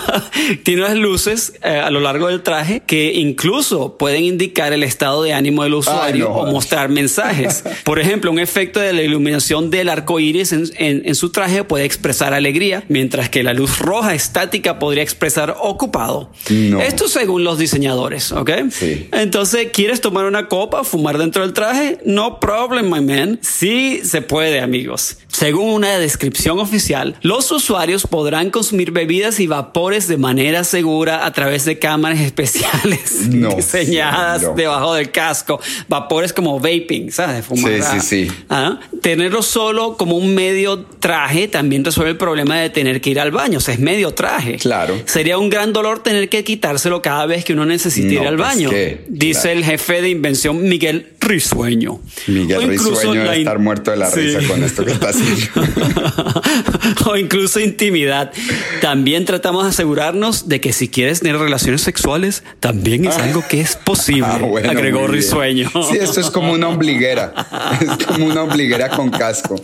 Tiene 0.64 0.82
unas 0.82 0.96
luces 0.96 1.52
eh, 1.62 1.68
a 1.78 1.90
lo 1.90 2.00
largo 2.00 2.28
del 2.28 2.42
traje 2.42 2.82
que 2.86 3.12
incluso 3.14 3.96
pueden 3.96 4.24
indicar 4.24 4.72
el 4.72 4.82
estado 4.82 5.22
de 5.22 5.32
ánimo 5.32 5.62
del 5.62 5.74
usuario 5.74 6.28
no 6.28 6.34
o 6.34 6.46
mostrar 6.52 6.88
mensajes. 6.88 7.64
Por 7.84 7.98
ejemplo, 7.98 8.30
un 8.30 8.38
efecto 8.38 8.80
de 8.80 8.92
la 8.92 9.02
iluminación 9.02 9.70
del 9.70 9.88
arco 9.88 10.18
iris 10.20 10.52
en, 10.52 10.64
en- 10.76 11.02
en 11.06 11.14
su 11.14 11.30
traje 11.30 11.64
puede 11.64 11.84
expresar 11.84 12.34
alegría, 12.34 12.84
mientras 12.88 13.28
que 13.30 13.42
la 13.42 13.54
luz 13.54 13.78
roja 13.78 14.14
estática 14.14 14.78
podría 14.78 15.02
expresar 15.02 15.56
ocupado. 15.60 16.30
No. 16.50 16.80
Esto 16.80 17.08
según 17.08 17.44
los 17.44 17.58
diseñadores, 17.58 18.32
¿ok? 18.32 18.50
Sí. 18.70 19.08
Entonces, 19.12 19.68
¿quieres 19.72 20.00
tomar 20.00 20.24
una 20.24 20.48
copa, 20.48 20.84
fumar 20.84 21.18
dentro 21.18 21.42
del 21.42 21.52
traje? 21.52 21.98
No 22.04 22.40
problem, 22.40 22.90
my 22.92 23.00
man. 23.00 23.38
Sí 23.42 24.00
se 24.04 24.22
puede, 24.22 24.60
amigos. 24.60 25.18
Según 25.36 25.68
una 25.68 25.98
descripción 25.98 26.58
oficial, 26.60 27.14
los 27.20 27.52
usuarios 27.52 28.06
podrán 28.06 28.48
consumir 28.50 28.90
bebidas 28.90 29.38
y 29.38 29.46
vapores 29.46 30.08
de 30.08 30.16
manera 30.16 30.64
segura 30.64 31.26
a 31.26 31.32
través 31.34 31.66
de 31.66 31.78
cámaras 31.78 32.20
especiales 32.30 33.26
No, 33.28 33.50
diseñadas 33.54 34.42
no. 34.44 34.54
debajo 34.54 34.94
del 34.94 35.10
casco. 35.10 35.60
Vapores 35.88 36.32
como 36.32 36.58
vaping, 36.58 37.12
¿sabes? 37.12 37.36
De 37.36 37.42
fumar. 37.42 37.70
Sí, 37.82 38.00
sí, 38.00 38.24
sí. 38.28 38.32
Ah, 38.48 38.80
Tenerlo 39.02 39.42
solo 39.42 39.98
como 39.98 40.16
un 40.16 40.34
medio 40.34 40.78
traje 41.00 41.48
también 41.48 41.84
resuelve 41.84 42.12
el 42.12 42.16
problema 42.16 42.56
de 42.58 42.70
tener 42.70 43.02
que 43.02 43.10
ir 43.10 43.20
al 43.20 43.30
baño. 43.30 43.58
O 43.58 43.60
sea, 43.60 43.74
es 43.74 43.80
medio 43.80 44.14
traje. 44.14 44.56
Claro. 44.56 44.98
Sería 45.04 45.36
un 45.36 45.50
gran 45.50 45.74
dolor 45.74 46.02
tener 46.02 46.30
que 46.30 46.44
quitárselo 46.44 47.02
cada 47.02 47.26
vez 47.26 47.44
que 47.44 47.52
uno 47.52 47.66
necesite 47.66 48.14
ir 48.14 48.20
al 48.20 48.36
pues, 48.36 48.48
baño. 48.48 48.70
¿qué? 48.70 49.04
Dice 49.08 49.42
Claro. 49.42 49.58
el 49.58 49.64
jefe 49.66 50.00
de 50.00 50.08
invención 50.08 50.62
Miguel 50.62 51.12
Risueño. 51.20 52.00
Miguel 52.26 52.68
Risueño 52.70 53.12
debe 53.22 53.38
estar 53.40 53.58
muerto 53.58 53.90
de 53.90 53.98
la 53.98 54.10
Sí. 54.10 54.20
risa 54.20 54.40
con 54.48 54.64
esto 54.64 54.82
que 54.82 54.92
está 54.92 55.10
haciendo. 55.10 55.25
o 57.06 57.16
incluso 57.16 57.60
intimidad. 57.60 58.32
También 58.80 59.24
tratamos 59.24 59.64
de 59.64 59.70
asegurarnos 59.70 60.48
de 60.48 60.60
que 60.60 60.72
si 60.72 60.88
quieres 60.88 61.20
tener 61.20 61.38
relaciones 61.38 61.82
sexuales, 61.82 62.42
también 62.60 63.04
es 63.04 63.16
algo 63.16 63.44
que 63.48 63.60
es 63.60 63.76
posible. 63.76 64.26
Ah, 64.26 64.38
bueno, 64.38 64.70
agregó. 64.70 65.06
Risueño. 65.06 65.70
Sí, 65.88 65.96
esto 65.98 66.20
es 66.20 66.30
como 66.30 66.52
una 66.52 66.68
ombliguera. 66.68 67.32
Es 67.80 68.06
como 68.06 68.26
una 68.26 68.42
ombliguera 68.42 68.88
con 68.90 69.10
casco. 69.10 69.60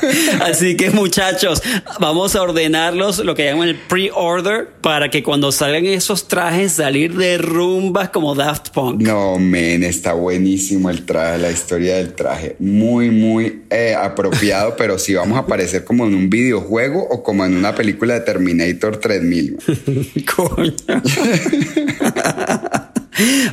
Así 0.40 0.76
que 0.76 0.90
muchachos, 0.90 1.62
vamos 1.98 2.36
a 2.36 2.42
ordenarlos 2.42 3.18
lo 3.18 3.34
que 3.34 3.44
llaman 3.44 3.68
el 3.68 3.76
pre-order 3.76 4.68
para 4.80 5.10
que 5.10 5.22
cuando 5.22 5.52
salgan 5.52 5.86
esos 5.86 6.28
trajes 6.28 6.72
salir 6.72 7.14
de 7.14 7.38
rumbas 7.38 8.10
como 8.10 8.34
Daft 8.34 8.70
Punk. 8.70 9.02
No, 9.02 9.38
men, 9.38 9.84
está 9.84 10.12
buenísimo 10.12 10.90
el 10.90 11.04
traje, 11.04 11.38
la 11.38 11.50
historia 11.50 11.96
del 11.96 12.14
traje. 12.14 12.56
Muy, 12.58 13.10
muy 13.10 13.62
eh, 13.70 13.94
apropiado, 13.94 14.76
pero 14.76 14.98
si 14.98 15.14
vamos 15.14 15.36
a 15.36 15.42
aparecer 15.42 15.84
como 15.84 16.06
en 16.06 16.14
un 16.14 16.30
videojuego 16.30 17.02
o 17.02 17.22
como 17.22 17.44
en 17.44 17.56
una 17.56 17.74
película 17.74 18.14
de 18.14 18.20
Terminator 18.20 18.96
3000. 18.96 19.58
Coño. 20.36 20.74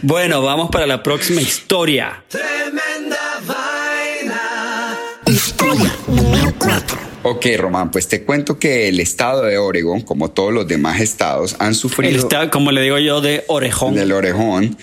bueno, 0.02 0.42
vamos 0.42 0.70
para 0.72 0.88
la 0.88 1.04
próxima 1.04 1.42
historia. 1.42 2.24
Tremenda 2.30 3.42
vaina. 3.46 4.98
Historia 5.26 5.94
número 6.08 6.28
4. 6.32 6.37
Ok, 7.24 7.46
Román, 7.58 7.92
pues 7.92 8.08
te 8.08 8.24
cuento 8.24 8.58
que 8.58 8.88
el 8.88 9.00
estado 9.02 9.44
de 9.44 9.58
Oregon, 9.58 10.02
como 10.02 10.30
todos 10.32 10.54
los 10.54 10.66
demás 10.68 11.02
estados, 11.02 11.56
han 11.60 11.76
sufrido... 11.76 12.30
como 12.52 12.72
le 12.72 12.82
digo 12.82 12.98
yo, 13.00 13.20
de 13.20 13.44
orejón. 13.48 13.96
del 13.96 14.14
orejón, 14.14 14.78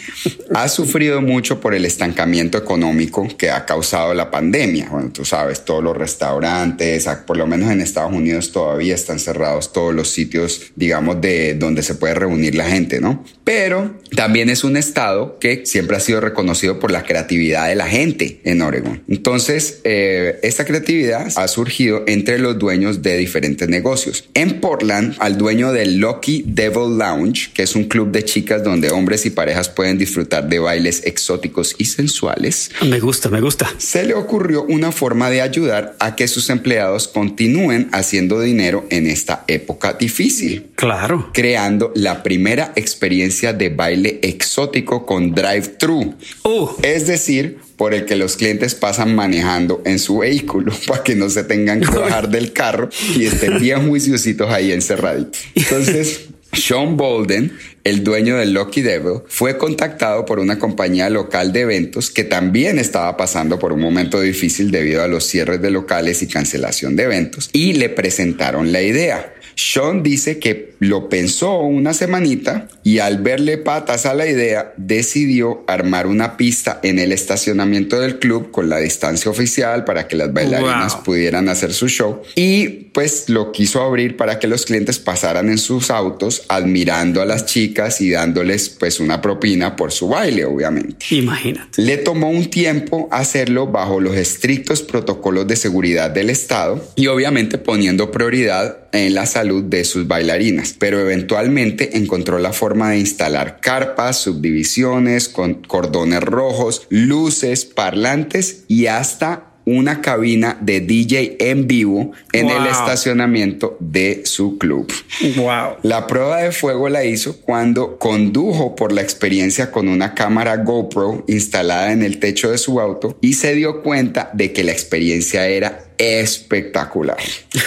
ha 0.55 0.69
sufrido 0.69 1.23
mucho 1.23 1.61
por 1.61 1.75
el 1.75 1.87
estancamiento 1.87 2.59
económico 2.59 3.27
que 3.39 3.51
ha 3.51 3.65
causado 3.65 4.13
la 4.13 4.31
pandemia. 4.31 4.89
Bueno, 4.91 5.11
tú 5.11 5.25
sabes, 5.25 5.65
todos 5.65 5.83
los 5.83 5.97
restaurantes, 5.97 7.07
a- 7.07 7.25
por 7.25 7.37
lo 7.39 7.47
menos 7.47 7.71
en 7.71 7.81
Estados 7.81 8.13
Unidos 8.13 8.53
todavía 8.53 8.95
están 8.95 9.19
cerrados 9.21 9.73
todos 9.73 9.95
los 9.95 10.11
sitios, 10.11 10.73
digamos, 10.77 11.21
de 11.23 11.55
donde 11.55 11.83
se 11.83 11.95
puede 11.95 12.15
reunir 12.15 12.57
la 12.57 12.67
gente, 12.69 13.01
¿no? 13.01 13.25
Pero 13.45 13.95
también 14.17 14.51
es 14.51 14.65
un 14.65 14.77
estado 14.77 15.39
que 15.39 15.65
siempre 15.65 15.97
ha 15.97 16.01
sido 16.01 16.21
reconocido 16.21 16.79
por 16.79 16.91
la 16.91 17.05
creatividad 17.05 17.69
de 17.69 17.75
la 17.77 17.87
gente 17.87 18.41
en 18.45 18.61
Oregon. 18.61 19.03
Entonces, 19.09 19.81
eh, 19.85 20.41
esta 20.43 20.65
creatividad 20.67 21.29
ha 21.37 21.49
surgido 21.49 22.03
entre 22.07 22.34
los 22.39 22.59
dueños 22.59 23.03
de 23.03 23.17
diferentes 23.17 23.69
negocios. 23.69 24.25
En 24.35 24.61
Portland, 24.61 25.17
al 25.19 25.37
dueño 25.39 25.73
del 25.73 25.97
Lucky 25.99 26.45
Devil 26.47 26.99
Lounge, 26.99 27.51
que 27.55 27.63
es 27.63 27.75
un 27.77 27.85
club 27.85 28.11
de 28.11 28.25
chicas 28.25 28.63
donde 28.65 28.91
hombres 28.91 29.27
y 29.27 29.31
parejas 29.31 29.69
pueden 29.69 29.99
disfrutar 29.99 30.49
de 30.49 30.59
bailes 30.59 31.03
exóticos 31.07 31.75
y 31.79 31.85
sensuales, 31.87 32.71
Me 32.87 33.01
gusta, 33.01 33.29
me 33.29 33.41
gusta. 33.41 33.69
se 33.79 34.05
le 34.05 34.15
ocurrió 34.15 34.63
una 34.65 34.93
forma 34.93 35.31
de 35.31 35.41
ayudar 35.43 35.97
a 35.99 36.17
que 36.17 36.29
sus 36.29 36.51
empleados 36.51 37.09
continúen 37.09 37.89
haciendo 37.93 38.41
dinero 38.41 38.85
en 38.91 39.07
esta 39.07 39.45
época 39.49 39.93
difícil 39.95 40.67
Claro. 40.77 41.31
creando 41.33 41.93
la 41.95 42.23
primera 42.23 42.73
experiencia 42.77 43.53
de 43.53 43.69
baile 43.69 44.19
exótico 44.23 45.07
con 45.07 45.35
drive-thru. 45.35 46.15
Uh, 46.45 46.69
Es 46.83 47.07
decir, 47.07 47.59
por 47.77 47.95
el 47.95 48.05
que 48.05 48.17
los 48.17 48.37
clientes 48.37 48.75
pasan 48.75 49.15
manejando 49.15 49.83
en 49.85 49.99
su 49.99 50.19
vehículo 50.19 50.73
para 50.87 51.03
que 51.03 51.15
no 51.15 51.29
se 51.31 51.45
tengan 51.45 51.81
que 51.81 51.87
bajar 51.87 52.29
del 52.29 52.53
carro 52.53 52.89
y 53.17 53.27
estén 53.27 53.59
bien 53.61 53.89
juiciositos 53.89 54.51
ahí 54.51 54.73
encerraditos. 54.73 55.41
Entonces, 55.55 56.29
Sean 56.55 56.97
Bolden, 56.97 57.53
el 57.83 58.05
dueño 58.05 58.37
del 58.37 58.53
Lucky 58.53 58.83
Devil, 58.83 59.23
fue 59.27 59.59
contactado 59.59 60.25
por 60.25 60.39
una 60.39 60.59
compañía 60.59 61.11
local 61.11 61.53
de 61.53 61.61
eventos 61.61 62.11
que 62.11 62.25
también 62.25 62.79
estaba 62.79 63.17
pasando 63.17 63.59
por 63.59 63.73
un 63.73 63.81
momento 63.81 64.21
difícil 64.21 64.71
debido 64.71 65.03
a 65.03 65.09
los 65.09 65.25
cierres 65.25 65.61
de 65.61 65.71
locales 65.71 66.23
y 66.23 66.29
cancelación 66.29 66.97
de 66.97 67.05
eventos 67.05 67.51
y 67.53 67.75
le 67.75 67.89
presentaron 67.89 68.73
la 68.73 68.83
idea. 68.83 69.34
Sean 69.57 70.03
dice 70.03 70.39
que 70.39 70.75
lo 70.79 71.09
pensó 71.09 71.59
una 71.61 71.95
semanita 71.95 72.69
y 72.83 72.99
al 72.99 73.19
verle 73.19 73.59
patas 73.59 74.07
a 74.07 74.15
la 74.15 74.27
idea 74.27 74.73
decidió 74.77 75.65
armar 75.67 76.07
una 76.07 76.37
pista 76.37 76.81
en 76.83 76.99
el 76.99 77.13
estacionamiento 77.13 78.01
del 78.01 78.19
club 78.19 78.51
con 78.51 78.69
la 78.69 78.79
distancia 78.79 79.31
oficial 79.31 79.85
para 79.85 80.09
que 80.09 80.17
las 80.17 80.33
bailarinas 80.33 80.95
Wow. 80.97 81.05
pudieran 81.05 81.49
hacer 81.49 81.73
su 81.73 81.89
show 81.89 82.23
y 82.37 82.84
pues 82.95 83.29
lo 83.29 83.53
quiso 83.53 83.83
abrir 83.83 84.17
para 84.17 84.39
que 84.39 84.47
los 84.47 84.65
clientes 84.65 84.99
pasaran 84.99 85.51
en 85.51 85.59
sus 85.59 85.91
autos 85.91 86.45
admirando 86.49 87.21
a 87.21 87.27
las 87.27 87.45
chicas 87.45 88.01
y 88.01 88.11
dándoles 88.11 88.71
pues 88.71 89.01
una 89.01 89.21
propina 89.21 89.77
por 89.77 89.93
su 89.93 90.09
baile 90.09 90.45
obviamente. 90.45 91.05
imagínate. 91.11 91.83
Le 91.83 91.99
tomó 91.99 92.31
un 92.31 92.49
tiempo 92.49 93.09
hacerlo 93.11 93.67
bajo 93.67 94.01
los 94.01 94.17
estrictos 94.17 94.81
protocolos 94.83 95.47
de 95.47 95.57
seguridad 95.57 96.11
del 96.11 96.31
Estado 96.31 96.83
y 96.95 97.09
obviamente 97.09 97.59
poniendo 97.59 98.11
prioridad 98.11 98.79
en 98.93 99.15
la 99.15 99.27
salud 99.27 99.65
de 99.65 99.85
sus 99.85 100.07
bailarinas, 100.07 100.77
pero 100.79 101.01
eventualmente 101.01 101.99
encontró 101.99 102.39
la 102.39 102.53
forma 102.53 102.91
de 102.91 103.01
instalar 103.01 103.59
carpas, 103.61 104.21
subdivisiones, 104.21 105.29
con 105.29 105.55
cordones 105.55 106.21
rojos, 106.21 106.87
luces, 106.91 107.65
parlantes 107.65 108.63
y 108.69 108.87
hasta 108.87 109.54
una 109.65 110.01
cabina 110.01 110.59
de 110.61 110.81
DJ 110.81 111.37
en 111.39 111.67
vivo 111.67 112.13
en 112.33 112.51
el 112.51 112.67
estacionamiento 112.67 113.77
de 113.81 114.23
su 114.25 114.59
club. 114.59 114.93
Wow. 115.37 115.77
La 115.83 116.07
prueba 116.07 116.39
de 116.39 116.53
fuego 116.53 116.89
la 116.89 117.05
hizo 117.05 117.41
cuando 117.41 117.99
condujo 117.99 118.77
por 118.77 118.93
la 118.93 119.03
experiencia 119.03 119.71
con 119.71 119.89
una 119.89 120.15
cámara 120.15 120.57
GoPro 120.59 121.25
instalada 121.29 121.93
en 121.93 122.03
el 122.03 122.19
techo 122.19 122.51
de 122.51 122.59
su 122.59 122.81
auto 122.81 123.17
y 123.21 123.35
se 123.35 123.55
dio 123.55 123.83
cuenta 123.83 124.31
de 124.33 124.53
que 124.53 124.65
la 124.65 124.73
experiencia 124.73 125.47
era 125.47 125.85
espectacular. 125.99 127.19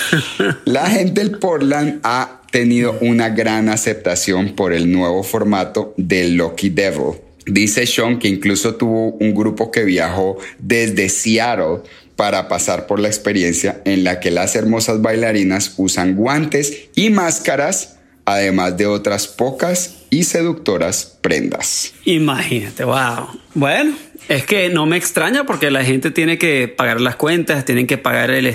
la 0.66 0.90
gente 0.90 1.22
del 1.22 1.40
Portland 1.40 2.00
ha 2.04 2.42
tenido 2.52 2.98
una 3.02 3.30
gran 3.30 3.70
aceptación 3.70 4.56
por 4.56 4.74
el 4.74 4.92
nuevo 4.92 5.24
formato 5.24 5.94
del 5.98 6.36
Lucky 6.36 6.70
Devil. 6.70 7.27
Dice 7.48 7.86
Sean 7.88 8.20
que 8.20 8.28
incluso 8.28 8.76
tuvo 8.76 9.12
un 9.12 9.34
grupo 9.34 9.72
que 9.72 9.84
viajó 9.84 10.38
desde 10.60 11.10
Seattle 11.10 11.82
para 12.16 12.48
pasar 12.48 12.88
por 12.88 13.00
la 13.00 13.08
experiencia 13.08 13.82
en 13.86 14.04
la 14.04 14.20
que 14.20 14.32
las 14.32 14.56
hermosas 14.56 15.02
bailarinas 15.02 15.74
usan 15.78 16.16
guantes 16.16 16.90
y 16.96 17.10
máscaras, 17.10 17.98
además 18.26 18.76
de 18.76 18.88
otras 18.88 19.28
pocas 19.28 19.98
y 20.10 20.24
seductoras 20.24 21.18
prendas. 21.22 21.94
Imagínate, 22.06 22.84
wow. 22.84 23.28
Bueno, 23.54 23.96
es 24.30 24.46
que 24.46 24.70
no 24.70 24.86
me 24.86 24.98
extraña 24.98 25.46
porque 25.46 25.72
la 25.72 25.84
gente 25.84 26.12
tiene 26.12 26.38
que 26.38 26.68
pagar 26.68 27.02
las 27.02 27.16
cuentas, 27.16 27.66
tienen 27.66 27.88
que 27.88 27.98
pagar 27.98 28.32
el 28.32 28.48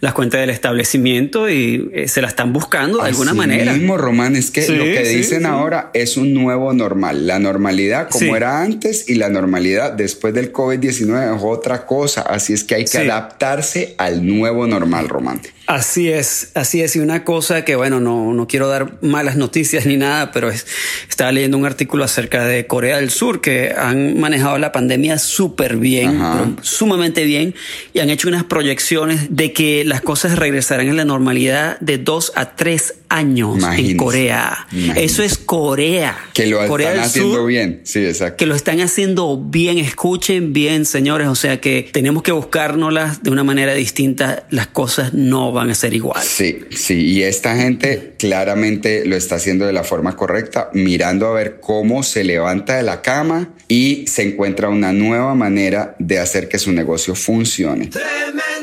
las 0.00 0.14
cuentas 0.14 0.40
del 0.40 0.50
establecimiento 0.50 1.48
y 1.48 1.90
eh, 1.92 2.08
se 2.08 2.22
la 2.22 2.28
están 2.28 2.52
buscando 2.52 2.98
de 2.98 3.08
alguna 3.08 3.34
manera. 3.34 3.72
mismo, 3.72 3.96
Román, 3.96 4.36
es 4.36 4.50
que 4.50 4.62
Sí, 4.62 4.74
lo 4.76 4.84
que 4.84 5.04
sí, 5.04 5.16
dicen 5.16 5.40
sí. 5.40 5.46
ahora 5.46 5.90
es 5.94 6.16
un 6.16 6.32
nuevo 6.32 6.72
normal. 6.72 7.26
La 7.26 7.38
normalidad 7.38 8.08
como 8.08 8.36
era 8.36 8.62
antes 8.62 9.08
y 9.08 9.14
la 9.14 9.28
normalidad 9.28 9.92
después 9.92 10.34
del 10.34 10.52
COVID-19 10.52 11.36
es 11.36 11.42
otra 11.42 11.86
cosa. 11.86 12.22
Así 12.22 12.52
es 12.52 12.64
que 12.64 12.76
hay 12.76 12.84
que 12.84 12.98
adaptarse 12.98 13.94
al 13.98 14.26
nuevo 14.26 14.66
normal, 14.66 15.08
Román. 15.08 15.40
Así 15.66 16.10
es, 16.10 16.50
así 16.54 16.82
es. 16.82 16.94
Y 16.94 16.98
una 17.00 17.24
cosa 17.24 17.64
que, 17.64 17.74
bueno, 17.74 17.98
no, 17.98 18.34
no 18.34 18.46
quiero 18.46 18.68
dar 18.68 18.98
malas 19.02 19.36
noticias 19.36 19.86
ni 19.86 19.96
nada, 19.96 20.30
pero 20.30 20.50
es- 20.50 20.66
estaba 21.08 21.32
leyendo 21.32 21.56
un 21.56 21.64
artículo 21.64 22.04
acerca 22.04 22.44
de 22.44 22.66
Corea 22.66 22.96
del 22.96 23.10
Sur 23.10 23.40
que 23.40 23.72
han 23.74 24.20
manejado 24.20 24.58
la 24.58 24.72
pandemia 24.72 25.18
súper 25.18 25.76
bien, 25.78 26.18
pero 26.18 26.56
sumamente 26.62 27.24
bien, 27.24 27.54
y 27.94 28.00
han 28.00 28.10
hecho 28.10 28.28
unas 28.28 28.44
proyecciones 28.44 29.28
de 29.34 29.54
que 29.54 29.84
las 29.84 30.02
cosas 30.02 30.38
regresarán 30.38 30.88
en 30.88 30.98
la 30.98 31.06
normalidad 31.06 31.78
de 31.80 31.96
dos 31.96 32.32
a 32.36 32.56
tres 32.56 32.96
años 33.14 33.58
en 33.76 33.96
Corea. 33.96 34.66
Eso 34.96 35.22
es 35.22 35.38
Corea. 35.38 36.18
Que 36.32 36.46
lo 36.46 36.66
Corea 36.66 36.90
están 36.90 37.04
haciendo 37.04 37.34
Sur, 37.36 37.46
bien. 37.46 37.80
Sí, 37.84 38.04
exacto. 38.04 38.36
Que 38.36 38.46
lo 38.46 38.54
están 38.54 38.80
haciendo 38.80 39.40
bien, 39.40 39.78
escuchen 39.78 40.52
bien, 40.52 40.84
señores. 40.84 41.28
O 41.28 41.34
sea 41.34 41.60
que 41.60 41.88
tenemos 41.92 42.22
que 42.22 42.32
buscárnoslas 42.32 43.22
de 43.22 43.30
una 43.30 43.44
manera 43.44 43.74
distinta. 43.74 44.46
Las 44.50 44.66
cosas 44.66 45.14
no 45.14 45.52
van 45.52 45.70
a 45.70 45.74
ser 45.74 45.94
igual. 45.94 46.22
Sí, 46.22 46.60
sí. 46.70 47.04
Y 47.04 47.22
esta 47.22 47.56
gente 47.56 48.14
claramente 48.18 49.04
lo 49.06 49.16
está 49.16 49.36
haciendo 49.36 49.66
de 49.66 49.72
la 49.72 49.84
forma 49.84 50.16
correcta, 50.16 50.70
mirando 50.72 51.28
a 51.28 51.34
ver 51.34 51.60
cómo 51.60 52.02
se 52.02 52.24
levanta 52.24 52.76
de 52.76 52.82
la 52.82 53.00
cama 53.02 53.50
y 53.68 54.06
se 54.08 54.22
encuentra 54.22 54.68
una 54.68 54.92
nueva 54.92 55.34
manera 55.34 55.94
de 55.98 56.18
hacer 56.18 56.48
que 56.48 56.58
su 56.58 56.72
negocio 56.72 57.14
funcione. 57.14 57.86
Tremenda 57.86 58.24
vaina. 58.34 58.53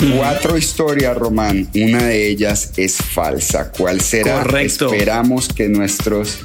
Cuatro 0.00 0.56
historias, 0.56 1.16
Román. 1.16 1.68
Una 1.74 2.04
de 2.04 2.28
ellas 2.28 2.72
es 2.76 2.96
falsa. 2.96 3.70
¿Cuál 3.70 4.00
será? 4.00 4.42
Correcto. 4.42 4.92
Esperamos 4.92 5.48
que 5.48 5.68
nuestros 5.68 6.38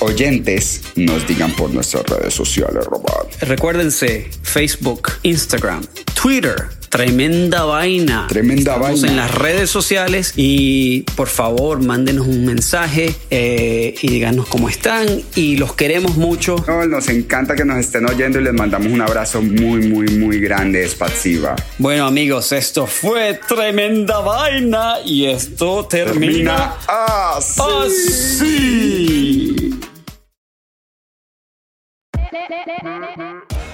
oyentes 0.00 0.82
nos 0.96 1.26
digan 1.26 1.52
por 1.52 1.70
nuestras 1.70 2.04
redes 2.04 2.34
sociales, 2.34 2.84
Román. 2.84 3.26
Recuérdense, 3.40 4.28
Facebook, 4.42 5.12
Instagram, 5.22 5.86
Twitter. 6.20 6.77
Tremenda 6.88 7.64
vaina. 7.64 8.26
Tremenda 8.28 8.72
Estamos 8.74 9.02
vaina. 9.02 9.08
en 9.08 9.16
las 9.16 9.34
redes 9.34 9.70
sociales 9.70 10.32
y 10.36 11.02
por 11.16 11.28
favor 11.28 11.82
mándenos 11.82 12.26
un 12.26 12.44
mensaje 12.46 13.14
eh, 13.30 13.94
y 14.00 14.08
díganos 14.08 14.46
cómo 14.46 14.68
están 14.68 15.06
y 15.34 15.56
los 15.56 15.74
queremos 15.74 16.16
mucho. 16.16 16.56
No, 16.66 16.84
nos 16.86 17.08
encanta 17.08 17.54
que 17.54 17.64
nos 17.64 17.78
estén 17.78 18.08
oyendo 18.08 18.40
y 18.40 18.44
les 18.44 18.54
mandamos 18.54 18.88
un 18.92 19.00
abrazo 19.02 19.42
muy, 19.42 19.86
muy, 19.88 20.06
muy 20.16 20.40
grande, 20.40 20.84
Espatsiva. 20.84 21.54
Bueno 21.78 22.06
amigos, 22.06 22.52
esto 22.52 22.86
fue 22.86 23.38
tremenda 23.46 24.20
vaina 24.20 24.94
y 25.04 25.26
esto 25.26 25.86
termina, 25.86 26.74
así. 26.86 27.60
así. 27.86 29.78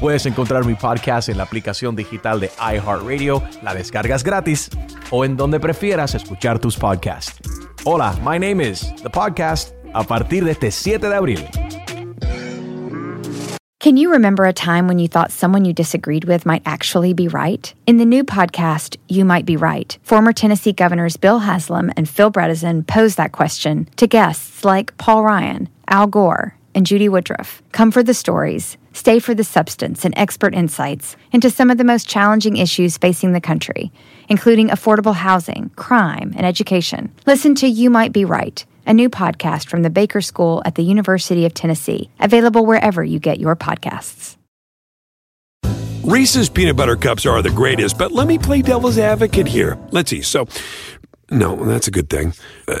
Puedes 0.00 0.26
encontrar 0.26 0.64
mi 0.66 0.74
podcast 0.74 1.28
en 1.28 1.36
la 1.38 1.44
aplicación 1.44 1.94
digital 1.94 2.40
de 2.40 2.50
iHeartRadio, 2.58 3.42
la 3.62 3.74
descargas 3.74 4.24
gratis 4.24 4.68
o 5.10 5.24
en 5.24 5.36
donde 5.36 5.60
prefieras 5.60 6.14
escuchar 6.14 6.58
tus 6.58 6.76
podcasts. 6.76 7.38
Hola, 7.84 8.14
my 8.24 8.38
name 8.38 8.60
is 8.60 8.92
The 9.02 9.10
Podcast 9.10 9.72
a 9.94 10.02
partir 10.04 10.44
de 10.44 10.52
este 10.52 10.70
7 10.70 11.08
de 11.08 11.14
abril. 11.14 11.40
Can 13.80 13.96
you 13.96 14.12
remember 14.12 14.44
a 14.44 14.52
time 14.52 14.86
when 14.86 15.00
you 15.00 15.08
thought 15.08 15.32
someone 15.32 15.64
you 15.64 15.72
disagreed 15.72 16.24
with 16.24 16.46
might 16.46 16.62
actually 16.64 17.12
be 17.12 17.26
right? 17.26 17.74
In 17.84 17.96
the 17.96 18.04
new 18.04 18.22
podcast, 18.22 18.96
You 19.08 19.24
Might 19.24 19.44
Be 19.44 19.56
Right, 19.56 19.98
former 20.04 20.32
Tennessee 20.32 20.72
governors 20.72 21.16
Bill 21.16 21.40
Haslam 21.40 21.90
and 21.96 22.08
Phil 22.08 22.30
Bredesen 22.30 22.86
pose 22.86 23.16
that 23.16 23.32
question 23.32 23.88
to 23.96 24.06
guests 24.06 24.64
like 24.64 24.96
Paul 24.98 25.24
Ryan, 25.24 25.68
Al 25.88 26.06
Gore, 26.06 26.54
and 26.74 26.86
Judy 26.86 27.08
Woodruff. 27.08 27.62
Come 27.72 27.90
for 27.90 28.02
the 28.02 28.14
stories, 28.14 28.76
stay 28.92 29.18
for 29.18 29.34
the 29.34 29.44
substance 29.44 30.04
and 30.04 30.14
expert 30.16 30.54
insights 30.54 31.16
into 31.32 31.50
some 31.50 31.70
of 31.70 31.78
the 31.78 31.84
most 31.84 32.08
challenging 32.08 32.56
issues 32.56 32.98
facing 32.98 33.32
the 33.32 33.40
country, 33.40 33.92
including 34.28 34.68
affordable 34.68 35.14
housing, 35.14 35.70
crime, 35.76 36.32
and 36.36 36.46
education. 36.46 37.12
Listen 37.26 37.54
to 37.56 37.66
You 37.66 37.90
Might 37.90 38.12
Be 38.12 38.24
Right 38.24 38.64
a 38.86 38.92
new 38.92 39.08
podcast 39.08 39.68
from 39.68 39.82
the 39.82 39.90
Baker 39.90 40.20
School 40.20 40.62
at 40.64 40.74
the 40.74 40.82
University 40.82 41.46
of 41.46 41.54
Tennessee, 41.54 42.10
available 42.18 42.66
wherever 42.66 43.02
you 43.02 43.18
get 43.18 43.38
your 43.38 43.56
podcasts. 43.56 44.36
Reese's 46.02 46.48
peanut 46.48 46.76
butter 46.76 46.96
cups 46.96 47.24
are 47.26 47.42
the 47.42 47.50
greatest, 47.50 47.96
but 47.96 48.10
let 48.10 48.26
me 48.26 48.36
play 48.36 48.60
devil's 48.60 48.98
advocate 48.98 49.46
here. 49.46 49.78
Let's 49.92 50.10
see. 50.10 50.22
So, 50.22 50.48
no, 51.30 51.54
that's 51.64 51.86
a 51.86 51.92
good 51.92 52.10
thing. 52.10 52.34
Uh, 52.66 52.80